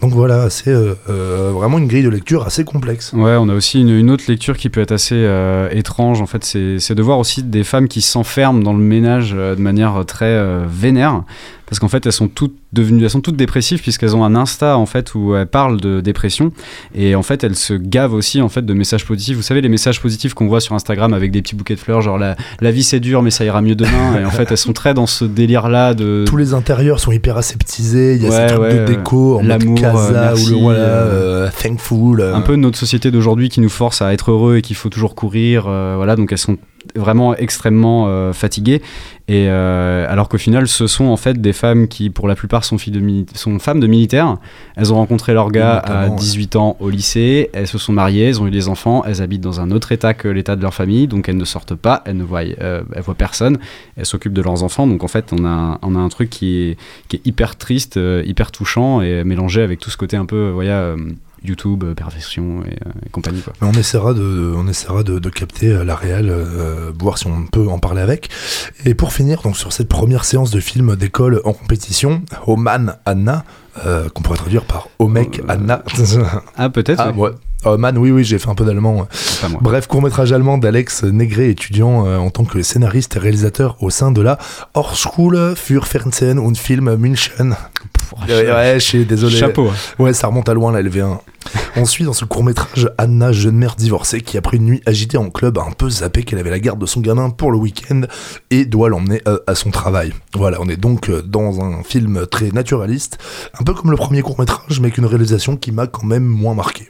[0.00, 0.72] Donc voilà, c'est
[1.06, 3.12] vraiment une grille de lecture assez complexe.
[3.12, 6.22] Ouais, on a aussi une, autre lecture qui peut être assez euh, étrange.
[6.22, 9.60] En fait, c'est de voir aussi des femmes qui s'enferment dans le ménage euh, de
[9.60, 11.22] manière très euh, vénère.
[11.70, 14.76] Parce qu'en fait, elles sont toutes devenues, elles sont toutes dépressives puisqu'elles ont un Insta
[14.76, 16.52] en fait où elles parlent de dépression
[16.94, 19.36] et en fait elles se gavent aussi en fait de messages positifs.
[19.36, 22.00] Vous savez les messages positifs qu'on voit sur Instagram avec des petits bouquets de fleurs,
[22.02, 24.16] genre la, la vie c'est dur mais ça ira mieux demain.
[24.20, 27.12] et en fait, elles sont très dans ce délire là de Tous les intérieurs sont
[27.12, 29.98] hyper aseptisés, il y a Ouais, ces trucs ouais, de déco en mode l'amour, casa
[29.98, 32.20] euh, merci, ou le voilà, euh, euh, thankful.
[32.20, 32.34] euh.
[32.34, 35.14] un peu notre société d'aujourd'hui qui nous force à être heureux et qu'il faut toujours
[35.14, 35.66] courir.
[35.68, 36.56] euh, voilà, donc elles sont
[36.94, 38.82] vraiment extrêmement euh, fatiguées.
[39.28, 42.64] Et euh, alors qu'au final, ce sont en fait des femmes qui, pour la plupart,
[42.64, 44.38] sont, filles de sont femmes de militaires.
[44.76, 46.20] Elles ont rencontré leur gars à notamment, ouais.
[46.20, 47.48] 18 ans au lycée.
[47.52, 49.04] Elles se sont mariées, elles ont eu des enfants.
[49.06, 51.76] Elles habitent dans un autre état que l'état de leur famille, donc elles ne sortent
[51.76, 52.02] pas.
[52.06, 53.58] Elles ne voient, euh, elles voient personne.
[53.96, 54.88] Elles s'occupent de leurs enfants.
[54.88, 56.76] Donc en fait, on a, un- on a un truc qui est,
[57.08, 60.96] qui est hyper triste, hyper touchant et mélangé avec tout ce côté un peu, voilà,
[61.44, 63.40] YouTube, euh, perfection et, euh, et compagnie.
[63.40, 63.52] Quoi.
[63.62, 66.34] On essaiera de, on essaiera de, de capter euh, la réelle,
[66.98, 68.28] voir si on peut en parler avec.
[68.84, 73.44] Et pour finir, donc sur cette première séance de film d'école en compétition, Oman Anna,
[74.14, 75.82] qu'on pourrait traduire par Omek Anna.
[76.56, 77.00] ah peut-être.
[77.00, 77.30] Ah, ouais.
[77.64, 79.06] Oman, oui, oui, j'ai fait un peu d'allemand.
[79.60, 84.12] Bref, court-métrage allemand d'Alex Negré, étudiant euh, en tant que scénariste et réalisateur au sein
[84.12, 84.38] de la
[84.74, 87.54] Hochschule für Fernsehen und Film München.
[88.28, 89.36] Ouais, ouais, je suis désolé.
[89.36, 89.70] Chapeau.
[89.98, 91.18] Ouais, ça remonte à loin, la LV1.
[91.76, 95.30] On suit dans ce court-métrage Anna, jeune mère divorcée, qui après une nuit agitée en
[95.30, 98.02] club a un peu zappé qu'elle avait la garde de son gamin pour le week-end
[98.50, 100.12] et doit l'emmener euh, à son travail.
[100.34, 103.18] Voilà, on est donc euh, dans un film très naturaliste,
[103.58, 106.54] un peu comme le premier court-métrage, mais avec une réalisation qui m'a quand même moins
[106.54, 106.88] marqué.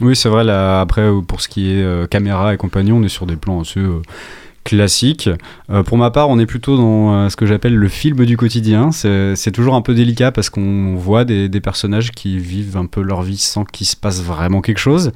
[0.00, 0.44] Oui, c'est vrai.
[0.44, 3.36] Là, après, euh, pour ce qui est euh, caméra et compagnie, on est sur des
[3.36, 4.00] plans assez euh,
[4.64, 5.28] classiques.
[5.86, 8.92] Pour ma part, on est plutôt dans ce que j'appelle le film du quotidien.
[8.92, 13.00] C'est toujours un peu délicat parce qu'on voit des, des personnages qui vivent un peu
[13.00, 15.12] leur vie sans qu'il se passe vraiment quelque chose.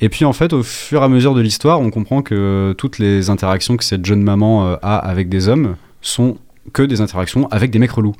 [0.00, 2.98] Et puis, en fait, au fur et à mesure de l'histoire, on comprend que toutes
[2.98, 6.38] les interactions que cette jeune maman a avec des hommes sont
[6.72, 8.14] que des interactions avec des mecs relous.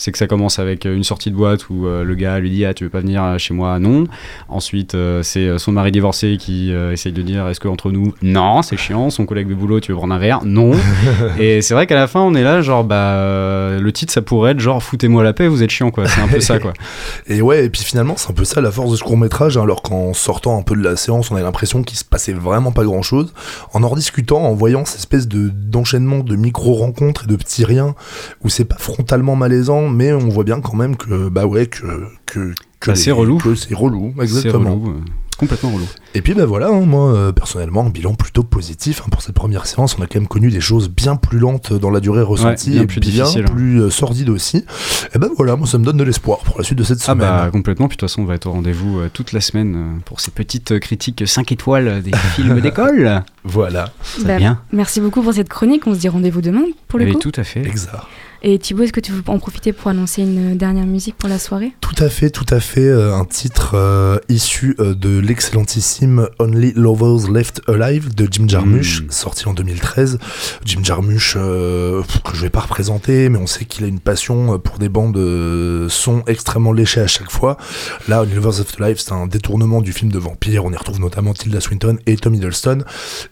[0.00, 2.48] C'est que ça commence avec euh, une sortie de boîte où euh, le gars lui
[2.48, 3.78] dit ah tu veux pas venir euh, chez moi?
[3.78, 4.04] Non.
[4.48, 8.14] Ensuite c'est son mari divorcé qui essaye de dire est-ce que entre nous?
[8.22, 9.10] Non c'est chiant.
[9.10, 10.40] Son collègue de boulot tu veux prendre un verre?
[10.42, 10.72] Non.
[11.38, 14.52] et c'est vrai qu'à la fin on est là genre bah le titre ça pourrait
[14.52, 16.08] être genre foutez-moi la paix vous êtes chiant quoi.
[16.08, 16.72] C'est un peu ça quoi.
[17.26, 19.62] Et ouais, et puis finalement, c'est un peu ça la force de ce court-métrage, hein,
[19.62, 22.72] alors qu'en sortant un peu de la séance, on a l'impression qu'il se passait vraiment
[22.72, 23.32] pas grand-chose.
[23.72, 27.94] En en rediscutant, en voyant cette espèce de, d'enchaînement de micro-rencontres et de petits riens,
[28.42, 32.04] où c'est pas frontalement malaisant, mais on voit bien quand même que, bah ouais, que,
[32.26, 33.38] que, que Bah, c'est relou.
[33.38, 34.74] que c'est relou, exactement.
[34.76, 35.00] relou,
[35.38, 35.86] complètement relou.
[36.14, 39.34] Et puis ben voilà, hein, moi euh, personnellement, un bilan plutôt positif hein, pour cette
[39.34, 39.96] première séance.
[39.98, 42.82] On a quand même connu des choses bien plus lentes dans la durée ressentie bien
[42.82, 43.52] et plus bien difficile, hein.
[43.54, 44.64] plus euh, sordides aussi.
[45.14, 47.12] Et ben voilà, moi ça me donne de l'espoir pour la suite de cette Ah
[47.12, 47.26] semaine.
[47.28, 49.74] bah complètement, puis de toute façon on va être au rendez-vous euh, toute la semaine
[49.76, 53.22] euh, pour ces petites euh, critiques 5 étoiles des films d'école.
[53.44, 53.92] Voilà.
[54.02, 54.60] Ça Bah, bien.
[54.72, 55.86] Merci beaucoup pour cette chronique.
[55.86, 57.18] On se dit rendez-vous demain pour le Oui, coup.
[57.20, 57.60] tout à fait.
[57.66, 57.94] Exact.
[58.42, 61.38] Et Thibaut, est-ce que tu veux en profiter pour annoncer une dernière musique pour la
[61.38, 61.72] soirée?
[61.82, 62.80] Tout à fait, tout à fait.
[62.88, 69.02] euh, un titre euh, issu euh, de l'excellentissime Only Lovers Left Alive de Jim Jarmusch,
[69.10, 70.18] sorti en 2013.
[70.64, 74.58] Jim Jarmusch, euh, que je vais pas représenter, mais on sait qu'il a une passion
[74.58, 77.58] pour des bandes euh, son extrêmement léchées à chaque fois.
[78.08, 80.64] Là, Only Lovers Left Alive, c'est un détournement du film de vampire.
[80.64, 82.84] On y retrouve notamment Tilda Swinton et Tom Hiddleston.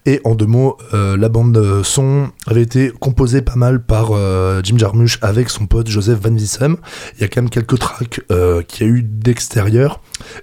[0.05, 4.61] Et en deux mots, euh, la bande son avait été composée pas mal par euh,
[4.63, 6.78] Jim Jarmusch avec son pote Joseph Van Wissem.
[7.16, 9.99] Il y a quand même quelques tracks euh, qu'il y a eu d'extérieur,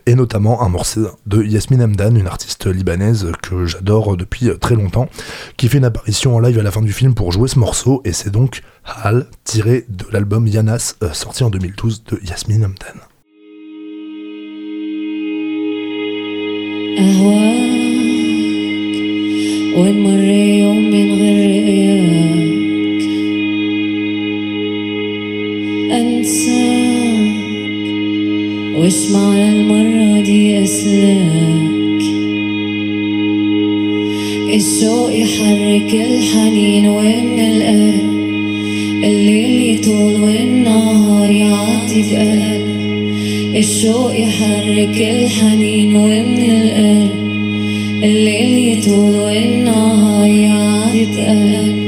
[0.06, 5.08] et notamment un morceau de Yasmine Hamdan, une artiste libanaise que j'adore depuis très longtemps,
[5.56, 8.02] qui fait une apparition en live à la fin du film pour jouer ce morceau,
[8.04, 13.00] et c'est donc Hal, tiré de l'album Yanas, euh, sorti en 2012 de Yasmine Hamdan.
[16.98, 17.60] أهواك
[19.76, 22.63] وين مر يوم من غير رؤياك
[25.95, 27.35] أنساك.
[28.77, 31.65] وش معنى المرة دي أسلاك.
[34.55, 38.15] الشوق يحرك الحنين وين القلب
[39.03, 42.65] الليل يطول والنهار يعدي بقلب
[43.55, 47.11] الشوق يحرك الحنين ومن القلب
[48.03, 51.84] الليل يطول والنهار يعدي بقلب يا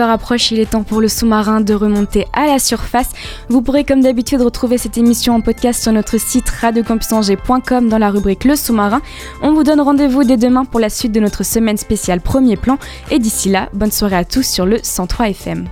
[0.00, 3.10] 19h approche, il est temps pour le sous-marin de remonter à la surface.
[3.48, 8.10] Vous pourrez comme d'habitude retrouver cette émission en podcast sur notre site radiocampusangers.com dans la
[8.10, 9.02] rubrique Le sous-marin.
[9.42, 12.78] On vous donne rendez-vous dès demain pour la suite de notre semaine spéciale Premier Plan.
[13.10, 15.68] Et d'ici là, bonne soirée à tous sur le 103 FM.